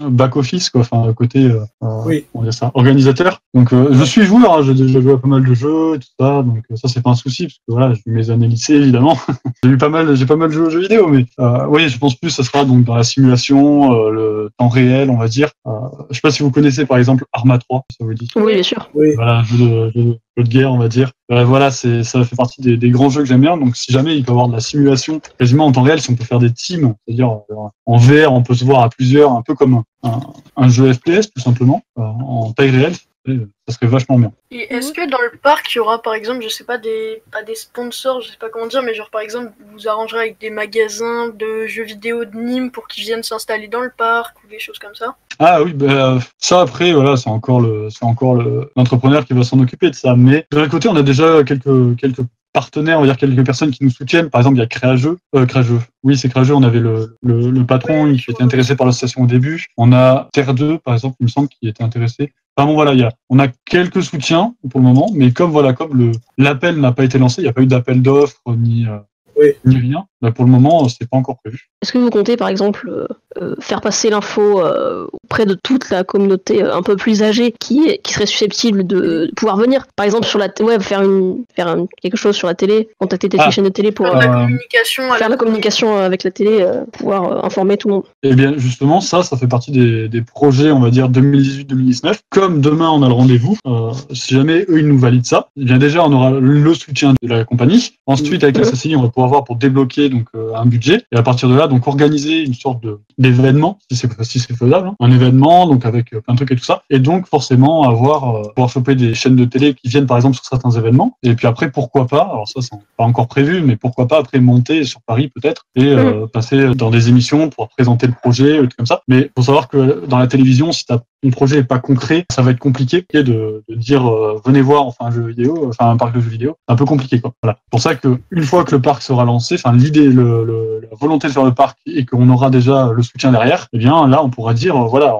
back 0.00 0.36
office, 0.36 0.70
quoi, 0.70 0.80
enfin 0.82 1.12
côté 1.12 1.44
euh, 1.44 1.60
euh, 1.82 2.02
Oui. 2.06 2.24
on 2.34 2.42
dit 2.42 2.52
ça, 2.52 2.70
organisateur. 2.74 3.40
Donc 3.54 3.72
euh, 3.72 3.88
je 3.92 4.04
suis 4.04 4.22
joueur, 4.22 4.58
hein, 4.58 4.62
j'ai 4.62 4.74
déjà 4.74 5.00
joué 5.00 5.12
à 5.12 5.18
pas 5.18 5.28
mal 5.28 5.44
de 5.44 5.54
jeux, 5.54 5.96
et 5.96 5.98
tout 5.98 6.08
ça, 6.18 6.42
donc 6.42 6.62
euh, 6.70 6.76
ça 6.76 6.88
c'est 6.88 7.02
pas 7.02 7.10
un 7.10 7.14
souci 7.14 7.44
parce 7.44 7.54
que 7.56 7.60
voilà, 7.72 7.92
j'ai 7.94 8.00
eu 8.06 8.12
mes 8.14 8.30
années 8.30 8.48
lycée 8.48 8.74
évidemment. 8.74 9.18
j'ai 9.62 9.70
eu 9.70 9.76
pas 9.76 9.90
mal, 9.90 10.14
j'ai 10.16 10.26
pas 10.26 10.36
mal 10.36 10.50
joué 10.50 10.66
aux 10.66 10.70
jeux 10.70 10.80
vidéo, 10.80 11.08
mais 11.08 11.26
euh, 11.40 11.66
oui, 11.68 11.88
je 11.88 11.98
pense 11.98 12.14
plus 12.14 12.30
ça 12.30 12.42
sera 12.42 12.64
donc 12.64 12.84
dans 12.84 12.94
la 12.94 13.04
simulation, 13.04 13.92
euh, 13.92 14.10
le 14.10 14.50
temps 14.58 14.68
réel, 14.68 15.10
on 15.10 15.16
va 15.18 15.28
dire. 15.28 15.50
Euh, 15.66 15.70
je 16.10 16.14
sais 16.16 16.20
pas 16.22 16.30
si 16.30 16.42
vous 16.42 16.50
connaissez 16.50 16.86
par 16.86 16.96
exemple 16.98 17.24
Arma 17.32 17.58
3, 17.58 17.84
ça 17.90 18.04
vous 18.04 18.14
dit. 18.14 18.28
Oui, 18.36 18.54
bien 18.54 18.62
sûr. 18.62 18.88
Oui. 18.94 19.08
Voilà, 19.16 19.42
jeu 19.44 19.58
de, 19.58 19.90
jeu 19.94 20.04
de- 20.04 20.18
jeu 20.38 20.44
de 20.44 20.48
guerre, 20.48 20.72
on 20.72 20.78
va 20.78 20.88
dire. 20.88 21.12
Euh, 21.30 21.44
voilà, 21.44 21.70
c'est 21.70 22.04
ça 22.04 22.24
fait 22.24 22.36
partie 22.36 22.62
des, 22.62 22.78
des 22.78 22.88
grands 22.90 23.10
jeux 23.10 23.20
que 23.22 23.28
j'aime 23.28 23.42
bien. 23.42 23.56
Donc, 23.58 23.76
si 23.76 23.92
jamais 23.92 24.16
il 24.16 24.24
peut 24.24 24.30
y 24.30 24.32
avoir 24.32 24.48
de 24.48 24.54
la 24.54 24.60
simulation 24.60 25.20
quasiment 25.38 25.66
en 25.66 25.72
temps 25.72 25.82
réel, 25.82 26.00
si 26.00 26.10
on 26.10 26.14
peut 26.14 26.24
faire 26.24 26.38
des 26.38 26.50
teams, 26.50 26.94
c'est-à-dire 27.06 27.30
euh, 27.50 27.54
en 27.84 27.96
VR, 27.98 28.32
on 28.32 28.42
peut 28.42 28.54
se 28.54 28.64
voir 28.64 28.82
à 28.82 28.88
plusieurs, 28.88 29.32
un 29.32 29.42
peu 29.42 29.54
comme 29.54 29.81
un, 30.02 30.20
un 30.56 30.68
jeu 30.68 30.92
FPS 30.92 31.30
tout 31.34 31.40
simplement, 31.42 31.82
euh, 31.98 32.02
en 32.02 32.52
taille 32.52 32.70
réelle, 32.70 32.94
euh, 33.28 33.46
ça 33.68 33.74
serait 33.76 33.86
vachement 33.86 34.18
bien. 34.18 34.32
Et 34.50 34.74
est-ce 34.74 34.92
que 34.92 35.08
dans 35.08 35.20
le 35.20 35.38
parc, 35.38 35.72
il 35.72 35.76
y 35.76 35.80
aura 35.80 36.02
par 36.02 36.14
exemple, 36.14 36.42
je 36.42 36.48
sais 36.48 36.64
pas, 36.64 36.76
des, 36.78 37.22
pas 37.30 37.42
des 37.44 37.54
sponsors, 37.54 38.20
je 38.20 38.30
sais 38.30 38.36
pas 38.36 38.48
comment 38.48 38.66
dire, 38.66 38.82
mais 38.82 38.94
genre 38.94 39.10
par 39.10 39.20
exemple, 39.20 39.52
vous 39.72 39.86
arrangerez 39.88 40.20
avec 40.20 40.40
des 40.40 40.50
magasins 40.50 41.28
de 41.28 41.66
jeux 41.66 41.84
vidéo 41.84 42.24
de 42.24 42.36
Nîmes 42.36 42.70
pour 42.72 42.88
qu'ils 42.88 43.04
viennent 43.04 43.22
s'installer 43.22 43.68
dans 43.68 43.80
le 43.80 43.92
parc 43.96 44.36
ou 44.44 44.48
des 44.48 44.58
choses 44.58 44.78
comme 44.80 44.94
ça? 44.94 45.14
Ah 45.38 45.62
oui, 45.62 45.72
bah, 45.72 46.18
ça 46.38 46.60
après, 46.62 46.92
voilà, 46.92 47.16
c'est 47.16 47.30
encore 47.30 47.60
le, 47.60 47.88
c'est 47.90 48.04
encore 48.04 48.34
le- 48.34 48.70
l'entrepreneur 48.76 49.24
qui 49.24 49.34
va 49.34 49.44
s'en 49.44 49.58
occuper 49.60 49.90
de 49.90 49.94
ça. 49.94 50.14
Mais 50.16 50.44
l'autre 50.52 50.70
côté, 50.70 50.88
on 50.88 50.96
a 50.96 51.02
déjà 51.02 51.44
quelques, 51.44 51.96
quelques 51.98 52.22
partenaires, 52.52 52.98
on 52.98 53.02
va 53.02 53.06
dire 53.06 53.16
quelques 53.16 53.44
personnes 53.44 53.70
qui 53.70 53.82
nous 53.84 53.90
soutiennent. 53.90 54.30
Par 54.30 54.40
exemple, 54.40 54.56
il 54.56 54.60
y 54.60 54.62
a 54.62 54.66
Créageux, 54.66 55.18
euh, 55.34 55.46
Créageux. 55.46 55.80
Oui, 56.02 56.16
c'est 56.16 56.28
Créageux. 56.28 56.54
On 56.54 56.62
avait 56.62 56.80
le, 56.80 57.16
le, 57.22 57.50
le 57.50 57.64
patron 57.66 58.12
qui 58.14 58.30
était 58.30 58.42
intéressé 58.42 58.76
par 58.76 58.86
l'association 58.86 59.22
au 59.22 59.26
début. 59.26 59.66
On 59.76 59.92
a 59.92 60.28
Terre 60.32 60.54
2, 60.54 60.78
par 60.78 60.94
exemple, 60.94 61.16
il 61.20 61.24
me 61.24 61.28
semble, 61.28 61.48
qui 61.48 61.68
était 61.68 61.82
intéressé. 61.82 62.32
Enfin 62.56 62.66
bon, 62.68 62.74
voilà, 62.74 62.92
il 62.92 63.00
y 63.00 63.04
a, 63.04 63.12
on 63.30 63.38
a 63.38 63.48
quelques 63.64 64.02
soutiens 64.02 64.54
pour 64.70 64.80
le 64.80 64.84
moment, 64.86 65.08
mais 65.14 65.32
comme 65.32 65.50
voilà, 65.50 65.72
comme 65.72 65.96
le, 65.96 66.12
l'appel 66.36 66.78
n'a 66.78 66.92
pas 66.92 67.04
été 67.04 67.18
lancé, 67.18 67.40
il 67.40 67.44
n'y 67.44 67.48
a 67.50 67.52
pas 67.54 67.62
eu 67.62 67.66
d'appel 67.66 68.02
d'offres 68.02 68.36
ni, 68.58 68.86
euh, 68.86 68.98
Oui. 69.40 69.52
ni 69.64 69.78
rien. 69.78 70.04
Bah, 70.20 70.32
pour 70.32 70.44
le 70.44 70.50
moment, 70.50 70.86
c'est 70.88 71.08
pas 71.08 71.16
encore 71.16 71.38
prévu. 71.42 71.70
Est-ce 71.80 71.92
que 71.92 71.98
vous 71.98 72.10
comptez, 72.10 72.36
par 72.36 72.48
exemple, 72.48 72.90
euh, 72.90 73.06
euh, 73.31 73.31
faire 73.60 73.80
passer 73.80 74.10
l'info 74.10 74.60
euh, 74.60 75.06
auprès 75.24 75.46
de 75.46 75.54
toute 75.54 75.90
la 75.90 76.04
communauté 76.04 76.62
euh, 76.62 76.74
un 76.74 76.82
peu 76.82 76.96
plus 76.96 77.22
âgée 77.22 77.52
qui, 77.58 77.98
qui 78.02 78.12
serait 78.14 78.26
susceptible 78.26 78.86
de, 78.86 79.00
de 79.26 79.30
pouvoir 79.36 79.56
venir 79.56 79.86
Par 79.96 80.04
exemple, 80.06 80.26
sur 80.26 80.38
la 80.38 80.48
ouais, 80.60 80.78
faire, 80.80 81.02
une, 81.02 81.44
faire 81.54 81.68
un- 81.68 81.86
quelque 82.02 82.16
chose 82.16 82.36
sur 82.36 82.46
la 82.48 82.54
télé, 82.54 82.88
contacter 82.98 83.28
des 83.28 83.38
Ah. 83.40 83.50
chaînes 83.50 83.64
de 83.64 83.68
télé 83.70 83.92
pour 83.92 84.06
Faire 84.06 84.16
euh, 84.16 84.20
la 84.20 84.38
Euh, 84.38 84.42
communication 84.44 85.12
à 85.12 85.16
faire 85.16 85.28
la 85.28 85.36
communication 85.36 85.96
avec 85.96 86.22
la 86.24 86.30
télé, 86.30 86.58
euh, 86.60 86.84
pouvoir 86.92 87.24
euh, 87.32 87.46
informer 87.46 87.76
tout 87.76 87.88
le 87.88 87.94
monde. 87.94 88.04
Eh 88.22 88.34
bien, 88.34 88.54
justement, 88.56 89.00
ça, 89.00 89.22
ça 89.22 89.36
fait 89.36 89.46
partie 89.48 89.70
des, 89.72 90.08
des 90.08 90.22
projets, 90.22 90.70
on 90.70 90.80
va 90.80 90.90
dire, 90.90 91.08
2018-2019. 91.10 92.18
Comme 92.30 92.60
demain, 92.60 92.90
on 92.90 93.02
a 93.02 93.08
le 93.08 93.14
rendez-vous, 93.14 93.56
euh, 93.66 93.90
si 94.12 94.34
jamais 94.34 94.64
eux, 94.68 94.78
ils 94.78 94.86
nous 94.88 94.98
valident 94.98 95.26
ça, 95.26 95.48
eh 95.56 95.64
bien 95.64 95.78
déjà, 95.78 96.04
on 96.04 96.12
aura 96.12 96.30
le 96.30 96.74
soutien 96.74 97.14
de 97.22 97.28
la 97.28 97.44
compagnie. 97.44 97.94
Ensuite, 98.06 98.42
avec 98.44 98.56
la 98.58 98.64
CCI, 98.64 98.96
on 98.96 99.02
va 99.02 99.08
pouvoir 99.08 99.28
voir 99.28 99.44
pour 99.44 99.56
débloquer 99.56 100.08
donc 100.08 100.26
euh, 100.34 100.54
un 100.54 100.66
budget. 100.66 101.02
Et 101.12 101.16
à 101.16 101.22
partir 101.22 101.48
de 101.48 101.54
là, 101.54 101.66
donc 101.68 101.86
organiser 101.86 102.40
une 102.40 102.54
sorte 102.54 102.82
de 102.82 102.98
d'événement, 103.32 103.78
si 103.90 103.96
c'est 103.96 104.24
si 104.24 104.38
faisable, 104.40 104.88
hein. 104.88 104.96
un 105.00 105.10
événement, 105.10 105.66
donc 105.66 105.84
avec 105.84 106.12
euh, 106.12 106.20
plein 106.20 106.34
de 106.34 106.38
trucs 106.38 106.52
et 106.52 106.56
tout 106.56 106.64
ça. 106.64 106.82
Et 106.90 106.98
donc, 106.98 107.26
forcément, 107.26 107.88
avoir 107.88 108.36
euh, 108.36 108.42
pouvoir 108.54 108.70
choper 108.70 108.94
des 108.94 109.14
chaînes 109.14 109.36
de 109.36 109.44
télé 109.44 109.74
qui 109.74 109.88
viennent, 109.88 110.06
par 110.06 110.16
exemple, 110.16 110.36
sur 110.36 110.44
certains 110.44 110.70
événements. 110.70 111.16
Et 111.22 111.34
puis 111.34 111.46
après, 111.46 111.70
pourquoi 111.70 112.06
pas 112.06 112.22
Alors 112.22 112.48
ça, 112.48 112.60
c'est 112.60 112.76
pas 112.96 113.04
encore 113.04 113.28
prévu, 113.28 113.62
mais 113.62 113.76
pourquoi 113.76 114.06
pas 114.06 114.18
après 114.18 114.40
monter 114.40 114.84
sur 114.84 115.00
Paris 115.02 115.28
peut-être 115.28 115.66
et 115.74 115.86
euh, 115.86 116.26
passer 116.26 116.74
dans 116.74 116.90
des 116.90 117.08
émissions 117.08 117.50
pour 117.50 117.68
présenter 117.68 118.06
le 118.06 118.14
projet, 118.14 118.58
trucs 118.58 118.76
comme 118.76 118.86
ça. 118.86 119.02
Mais 119.08 119.30
faut 119.36 119.44
savoir 119.44 119.68
que 119.68 120.06
dans 120.06 120.18
la 120.18 120.26
télévision, 120.26 120.72
si 120.72 120.84
t'as 120.84 120.98
ton 121.22 121.30
projet 121.30 121.58
est 121.58 121.64
pas 121.64 121.78
concret, 121.78 122.24
ça 122.32 122.42
va 122.42 122.50
être 122.50 122.58
compliqué 122.58 123.04
de, 123.12 123.62
de 123.68 123.74
dire 123.74 124.06
euh, 124.10 124.40
venez 124.44 124.60
voir 124.60 124.86
enfin 124.86 125.06
un 125.06 125.10
jeu 125.10 125.26
vidéo, 125.28 125.68
enfin 125.68 125.90
un 125.90 125.96
parc 125.96 126.14
de 126.14 126.20
jeux 126.20 126.30
vidéo, 126.30 126.56
c'est 126.66 126.72
un 126.72 126.76
peu 126.76 126.84
compliqué 126.84 127.20
quoi. 127.20 127.32
Voilà. 127.42 127.58
Pour 127.70 127.80
ça 127.80 127.94
que 127.94 128.18
une 128.30 128.42
fois 128.44 128.64
que 128.64 128.72
le 128.74 128.80
parc 128.82 129.02
sera 129.02 129.24
lancé, 129.24 129.54
enfin 129.54 129.72
l'idée, 129.72 130.08
le, 130.08 130.44
le- 130.44 130.80
la 130.90 130.96
volonté 131.00 131.28
de 131.28 131.32
faire 131.32 131.44
le 131.44 131.54
parc 131.54 131.78
et 131.86 132.04
qu'on 132.04 132.28
aura 132.28 132.50
déjà 132.50 132.90
le 132.92 133.02
soutien 133.02 133.30
derrière, 133.32 133.68
eh 133.72 133.78
bien 133.78 134.06
là 134.08 134.22
on 134.24 134.30
pourra 134.30 134.52
dire 134.54 134.76
euh, 134.76 134.86
voilà. 134.86 135.14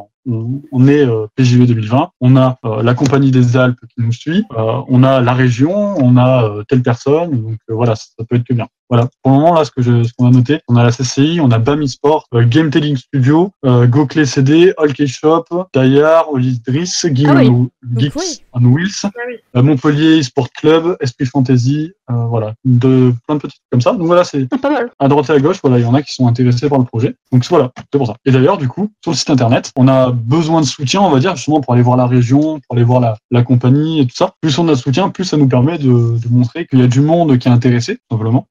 On, 0.70 0.86
est 0.86 1.04
euh, 1.04 1.26
PJV 1.34 1.66
2020, 1.66 2.10
on 2.20 2.36
a 2.36 2.56
euh, 2.64 2.80
la 2.84 2.94
compagnie 2.94 3.32
des 3.32 3.56
Alpes 3.56 3.80
qui 3.88 4.04
nous 4.04 4.12
suit, 4.12 4.44
euh, 4.56 4.80
on 4.86 5.02
a 5.02 5.20
la 5.20 5.32
région, 5.32 5.96
on 5.98 6.16
a 6.16 6.44
euh, 6.44 6.62
telle 6.68 6.80
personne, 6.82 7.42
donc 7.42 7.56
euh, 7.68 7.74
voilà, 7.74 7.96
ça, 7.96 8.04
ça 8.16 8.24
peut 8.24 8.36
être 8.36 8.44
que 8.44 8.54
bien. 8.54 8.68
Voilà. 8.92 9.08
Pour 9.22 9.32
le 9.32 9.38
moment, 9.38 9.54
là, 9.54 9.64
ce 9.64 9.70
que 9.70 9.80
je, 9.80 10.02
ce 10.04 10.12
qu'on 10.12 10.26
a 10.26 10.30
noté, 10.30 10.60
on 10.68 10.76
a 10.76 10.82
la 10.82 10.90
CCI, 10.92 11.40
on 11.40 11.50
a 11.50 11.58
Bami 11.58 11.88
Sport, 11.88 12.26
euh, 12.34 12.44
Game 12.46 12.68
Telling 12.68 12.94
Studio, 12.98 13.50
euh, 13.64 13.86
GoClay 13.86 14.26
CD, 14.26 14.74
All 14.76 14.90
Shop, 15.06 15.44
Dayar, 15.72 16.30
Olidris, 16.30 16.92
Ah 17.02 17.08
oui. 17.34 17.50
Geeks 17.96 18.14
oui. 18.16 18.40
on 18.52 18.64
Wheels, 18.66 18.90
Ah 19.04 19.10
oui. 19.28 19.36
euh, 19.56 19.62
Montpellier 19.62 20.22
Sport 20.22 20.50
Club, 20.50 20.98
Esprit 21.00 21.24
Fantasy, 21.24 21.92
euh, 22.10 22.14
voilà, 22.26 22.52
de 22.66 23.14
plein 23.26 23.36
de 23.36 23.40
petits 23.40 23.54
trucs 23.56 23.70
comme 23.70 23.80
ça. 23.80 23.92
Donc 23.92 24.06
voilà, 24.08 24.24
c'est 24.24 24.46
Ah, 24.52 24.58
Pas 24.58 24.70
mal. 24.70 24.90
à 24.98 25.08
droite 25.08 25.30
et 25.30 25.32
à 25.32 25.38
gauche, 25.40 25.56
voilà, 25.62 25.78
il 25.78 25.82
y 25.84 25.86
en 25.86 25.94
a 25.94 26.02
qui 26.02 26.12
sont 26.12 26.26
intéressés 26.26 26.68
par 26.68 26.78
le 26.78 26.84
projet. 26.84 27.14
Donc 27.32 27.46
voilà, 27.48 27.70
c'est 27.90 27.98
pour 27.98 28.06
ça. 28.06 28.16
Et 28.26 28.30
d'ailleurs, 28.30 28.58
du 28.58 28.68
coup, 28.68 28.90
sur 29.02 29.12
le 29.12 29.16
site 29.16 29.30
internet, 29.30 29.72
on 29.74 29.88
a 29.88 30.10
besoin 30.12 30.60
de 30.60 30.66
soutien, 30.66 31.00
on 31.00 31.08
va 31.08 31.18
dire, 31.18 31.34
justement 31.34 31.62
pour 31.62 31.72
aller 31.72 31.82
voir 31.82 31.96
la 31.96 32.06
région, 32.06 32.60
pour 32.68 32.76
aller 32.76 32.84
voir 32.84 33.00
la, 33.00 33.16
la 33.30 33.42
compagnie 33.42 34.00
et 34.00 34.06
tout 34.06 34.16
ça. 34.16 34.34
Plus 34.42 34.58
on 34.58 34.68
a 34.68 34.72
de 34.72 34.76
soutien, 34.76 35.08
plus 35.08 35.24
ça 35.24 35.38
nous 35.38 35.48
permet 35.48 35.78
de, 35.78 35.86
de 36.18 36.28
montrer 36.30 36.66
qu'il 36.66 36.78
y 36.78 36.82
a 36.82 36.86
du 36.86 37.00
monde 37.00 37.38
qui 37.38 37.48
est 37.48 37.52
intéressé, 37.52 37.98
simplement. 38.10 38.46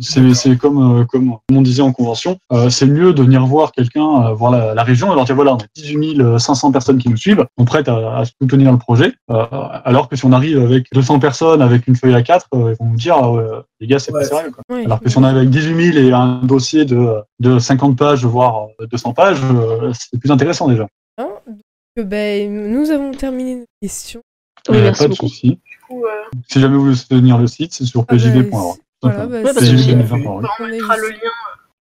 C'est 0.00 0.34
c'est 0.34 0.56
comme, 0.56 1.00
euh, 1.00 1.04
comme 1.04 1.36
on 1.52 1.62
disait 1.62 1.82
en 1.82 1.92
convention, 1.92 2.38
euh, 2.52 2.70
c'est 2.70 2.86
mieux 2.86 3.12
de 3.12 3.22
venir 3.22 3.44
voir 3.46 3.72
quelqu'un, 3.72 4.26
euh, 4.26 4.32
voir 4.34 4.50
la, 4.52 4.74
la 4.74 4.82
région, 4.82 5.12
et 5.12 5.14
leur 5.16 5.24
dire 5.24 5.34
voilà, 5.34 5.54
on 5.54 5.58
a 5.58 5.64
18 5.74 6.38
500 6.38 6.70
personnes 6.72 6.98
qui 6.98 7.08
nous 7.08 7.16
suivent, 7.16 7.44
sont 7.58 7.64
prêtes 7.64 7.88
à, 7.88 8.18
à 8.18 8.24
soutenir 8.24 8.70
le 8.72 8.78
projet. 8.78 9.12
Euh, 9.30 9.44
alors 9.84 10.08
que 10.08 10.16
si 10.16 10.24
on 10.24 10.32
arrive 10.32 10.58
avec 10.60 10.86
200 10.92 11.18
personnes, 11.18 11.62
avec 11.62 11.86
une 11.88 11.96
feuille 11.96 12.14
à 12.14 12.22
4, 12.22 12.46
ils 12.52 12.58
vont 12.58 12.76
nous 12.86 12.96
dire 12.96 13.16
ah 13.18 13.32
ouais, 13.32 13.44
les 13.80 13.86
gars, 13.86 13.98
c'est 13.98 14.12
Ouais. 14.12 14.20
pas 14.20 14.26
sérieux. 14.26 14.50
Quoi. 14.52 14.78
Alors 14.84 15.00
que 15.00 15.08
si 15.08 15.18
on 15.18 15.22
arrive 15.24 15.38
avec 15.38 15.50
18 15.50 15.92
000 15.92 16.06
et 16.06 16.12
un 16.12 16.40
dossier 16.42 16.84
de, 16.84 17.16
de 17.40 17.58
50 17.58 17.96
pages, 17.98 18.24
voire 18.24 18.68
euh, 18.80 18.86
200 18.86 19.12
pages, 19.14 19.38
euh, 19.52 19.92
c'est 19.92 20.18
plus 20.18 20.30
intéressant 20.30 20.68
déjà. 20.68 20.86
Hein, 21.18 21.28
donc, 21.96 22.06
ben, 22.06 22.70
nous 22.72 22.90
avons 22.90 23.10
terminé 23.10 23.56
nos 23.56 23.64
questions. 23.82 24.20
Oui, 24.68 24.76
Euh, 24.76 24.82
merci 24.82 25.02
pas 25.02 25.08
de 25.08 25.14
souci. 25.14 25.58
Euh, 25.90 25.94
Si 26.48 26.60
jamais 26.60 26.76
vous 26.76 26.84
voulez 26.84 26.94
soutenir 26.96 27.38
le 27.38 27.46
site, 27.46 27.72
c'est 27.72 27.84
sur 27.84 28.00
Ah, 28.02 28.04
ben, 28.14 28.18
pjv.org. 28.18 28.78
Voilà, 29.02 29.26
bah, 29.26 29.40
Ouais, 29.42 29.52
c'est- 29.54 29.92
on 29.92 29.96
mettra 29.96 30.96
le 30.96 31.08
lien. 31.10 31.30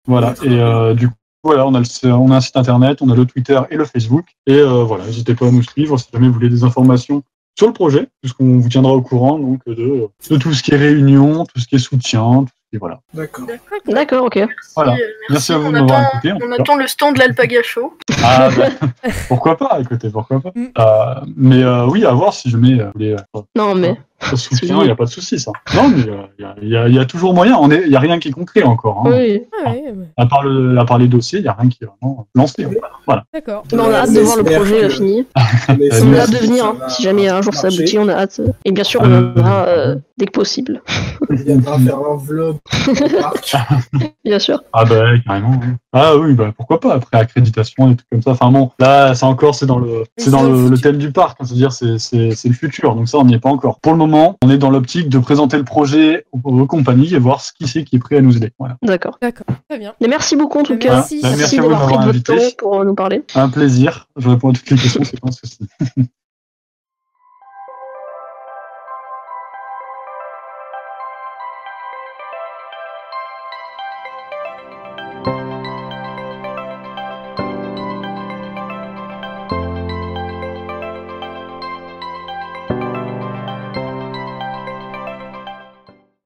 Voilà. 0.08 0.34
Et 0.44 0.50
euh, 0.50 0.94
du 0.94 1.08
coup, 1.10 1.14
voilà, 1.44 1.66
on 1.68 1.74
a, 1.74 1.80
le, 1.80 2.12
on 2.14 2.32
a 2.32 2.36
un 2.38 2.42
site 2.42 2.56
internet, 2.58 3.00
on 3.02 3.10
a 3.10 3.16
le 3.16 3.26
Twitter 3.26 3.60
et 3.70 3.76
le 3.76 3.86
Facebook. 3.86 4.26
Et 4.48 4.56
euh, 4.60 4.84
voilà, 4.84 5.06
n'hésitez 5.06 5.36
pas 5.36 5.48
à 5.48 5.52
nous 5.52 5.64
suivre 5.64 5.98
si 5.98 6.08
jamais 6.14 6.28
vous 6.28 6.34
voulez 6.34 6.50
des 6.50 6.64
informations 6.64 7.24
sur 7.58 7.68
le 7.68 7.74
projet, 7.74 8.08
puisqu'on 8.22 8.60
vous 8.60 8.70
tiendra 8.70 8.94
au 8.94 9.02
courant 9.02 9.38
donc 9.38 9.60
de, 9.68 10.08
de 10.30 10.38
tout 10.38 10.54
ce 10.54 10.64
qui 10.64 10.74
est 10.74 10.78
réunion, 10.78 11.46
tout 11.46 11.60
ce 11.60 11.68
qui 11.68 11.76
est 11.76 11.80
soutien, 11.80 12.22
tout 12.22 12.48
ce 12.48 12.70
qui 12.70 12.76
est 12.76 12.80
voilà. 12.80 13.00
D'accord. 13.14 13.46
D'accord. 13.88 14.26
Ok. 14.26 14.36
Merci, 14.38 14.54
Voilà. 14.76 14.94
euh, 14.94 14.98
Merci 15.30 15.52
à 15.54 15.58
vous 15.58 15.66
on 15.66 15.72
de 15.72 15.80
m'avoir 15.80 16.00
attend, 16.00 16.10
écouté. 16.20 16.34
on 16.34 16.40
cas. 16.50 16.62
attend 16.62 16.76
le 16.78 16.88
stand 16.88 17.16
de 17.16 17.20
l'Alpaga 17.20 17.62
Show. 17.64 17.94
Ah, 18.24 18.50
bah, 18.56 18.88
pourquoi 19.28 19.58
pas, 19.58 19.80
écoutez, 19.82 20.10
pourquoi 20.10 20.40
pas. 20.40 20.52
Mm. 20.56 20.68
Euh, 20.78 21.16
mais 21.36 21.62
euh, 21.64 21.86
oui, 21.88 22.06
à 22.06 22.14
voir 22.14 22.34
si 22.34 22.50
jamais 22.50 22.80
euh, 22.80 22.86
vous 22.86 22.92
voulez 22.94 23.16
euh, 23.36 23.42
Non, 23.58 23.76
mais 23.76 23.98
pas 24.22 24.32
de 24.32 24.36
soutien, 24.38 24.78
il 24.82 24.86
n'y 24.86 24.92
a 24.92 24.96
pas 24.96 25.06
de 25.06 25.10
souci, 25.10 25.38
ça. 25.40 25.52
Non, 25.76 25.90
mais 25.90 26.08
euh, 26.10 26.22
il 26.40 26.44
y 26.44 26.46
a- 26.46 26.56
il 26.62 26.70
y, 26.70 26.78
a- 26.78 26.88
il 26.88 26.96
y 26.96 27.00
a 27.00 27.06
toujours 27.06 27.34
moyen, 27.34 27.58
il 27.70 27.90
n'y 27.90 27.96
a 27.96 28.00
rien 28.00 28.20
qui 28.20 28.30
est 28.30 28.32
concret 28.32 28.64
encore. 28.64 29.04
Hein. 29.06 29.12
oui. 29.14 29.44
Ah 29.66 29.72
ouais. 29.72 29.94
À, 30.18 30.26
part 30.26 30.44
le, 30.44 30.78
à 30.80 30.86
part 30.86 30.98
les 30.98 31.08
dossiers, 31.08 31.40
il 31.40 31.44
n'y 31.44 31.48
a 31.48 31.54
rien 31.60 31.70
qui 31.70 31.80
est 31.84 31.86
vraiment 31.88 32.28
lancé. 32.36 32.66
Voilà. 33.06 33.24
D'accord. 33.34 33.64
Mais 33.74 33.80
on 33.80 33.92
a 33.92 33.96
hâte 33.98 34.14
de 34.14 34.20
voir 34.22 34.38
le 34.38 34.44
projet 34.44 34.80
que- 34.82 34.86
euh, 34.86 34.90
fini. 34.90 35.26
Euh, 35.70 36.02
On 36.04 36.14
a 36.14 36.20
hâte 36.20 36.32
de 36.32 36.38
venir. 36.38 36.66
hein. 36.66 36.76
Si 36.90 37.02
jamais 37.04 37.28
un 37.30 37.42
jour 37.42 37.54
ça 37.54 37.68
aboutit, 37.68 37.98
on 37.98 38.08
a 38.08 38.14
hâte. 38.14 38.42
Et 38.66 38.72
bien 38.72 38.84
sûr, 38.84 39.02
on 39.04 39.06
Euh, 39.10 39.32
viendra 39.34 39.66
euh, 39.68 39.96
dès 40.18 40.26
que 40.26 40.32
possible. 40.32 40.82
Il 41.30 41.36
viendra 41.38 41.80
faire 41.80 41.98
un 41.98 42.18
vlog 42.18 42.58
au 42.88 43.20
parc. 43.22 43.56
Bien 44.26 44.40
sûr. 44.40 44.62
Ah 44.74 44.86
bah 44.86 45.06
carrément. 45.26 45.60
Ah 45.94 46.16
oui, 46.16 46.34
bah 46.34 46.54
pourquoi 46.56 46.80
pas 46.80 46.94
après 46.94 47.18
accréditation 47.18 47.92
et 47.92 47.96
tout 47.96 48.06
comme 48.10 48.22
ça. 48.22 48.32
Enfin 48.32 48.50
bon, 48.50 48.72
là 48.80 49.14
c'est 49.14 49.26
encore 49.26 49.56
c'est 49.56 49.66
dans 49.66 49.78
le 49.78 50.04
c'est 50.18 50.30
dans 50.30 50.44
le, 50.44 50.70
le 50.70 50.78
thème 50.78 50.98
du 50.98 51.12
parc, 51.12 51.38
hein, 51.42 51.46
c'est-à-dire 51.46 51.74
c'est 51.74 51.98
c'est 52.00 52.32
c'est 52.32 52.48
le 52.48 52.54
futur. 52.54 52.96
Donc 52.96 53.10
ça 53.10 53.18
on 53.18 53.26
n'y 53.26 53.34
est 53.34 53.40
pas 53.40 53.50
encore. 53.50 53.80
Pour 53.82 53.92
le 53.92 53.98
moment, 53.98 54.38
on 54.42 54.50
est 54.50 54.58
dans 54.58 54.70
l'optique 54.70 55.10
de 55.10 55.20
présenter 55.20 55.58
le 55.58 55.66
projet 55.66 56.26
aux, 56.32 56.62
aux 56.62 56.66
compagnies 56.66 57.14
et 57.14 57.20
voir 57.20 57.42
ce 57.42 57.52
qui 57.52 57.68
c'est 57.68 57.84
qui 57.84 57.98
est 57.98 58.00
prêt 58.00 58.18
à 58.18 58.22
nous 58.22 58.38
aider. 58.38 58.52
Voilà. 58.58 58.78
D'accord. 58.82 59.18
D'accord. 59.22 59.48
Très 59.70 59.80
bien. 59.80 59.94
Mais 60.00 60.08
merci 60.08 60.36
beaucoup 60.36 60.60
en 60.60 60.64
tout 60.64 60.78
cas. 60.78 60.96
Merci. 60.96 61.20
Bah, 61.22 61.30
merci 61.36 61.40
Merci 61.42 61.60
à 61.60 61.62
vous 61.62 61.68
de 61.68 61.72
d'avoir 61.74 61.88
pris 61.88 61.98
de 61.98 61.98
m'avoir 61.98 62.14
votre 62.14 62.32
invité. 62.32 62.56
temps 62.56 62.56
pour 62.58 62.86
nous 62.86 62.96
parler. 62.96 63.24
Un 63.36 63.50
plaisir. 63.50 64.08
Je 64.16 64.30
réponds 64.30 64.52
à 64.52 64.54
toutes 64.54 64.70
les 64.70 64.78
questions, 64.78 65.04
c'est 65.04 65.20
pas 65.20 65.28
un 65.28 65.32
souci. 65.32 65.58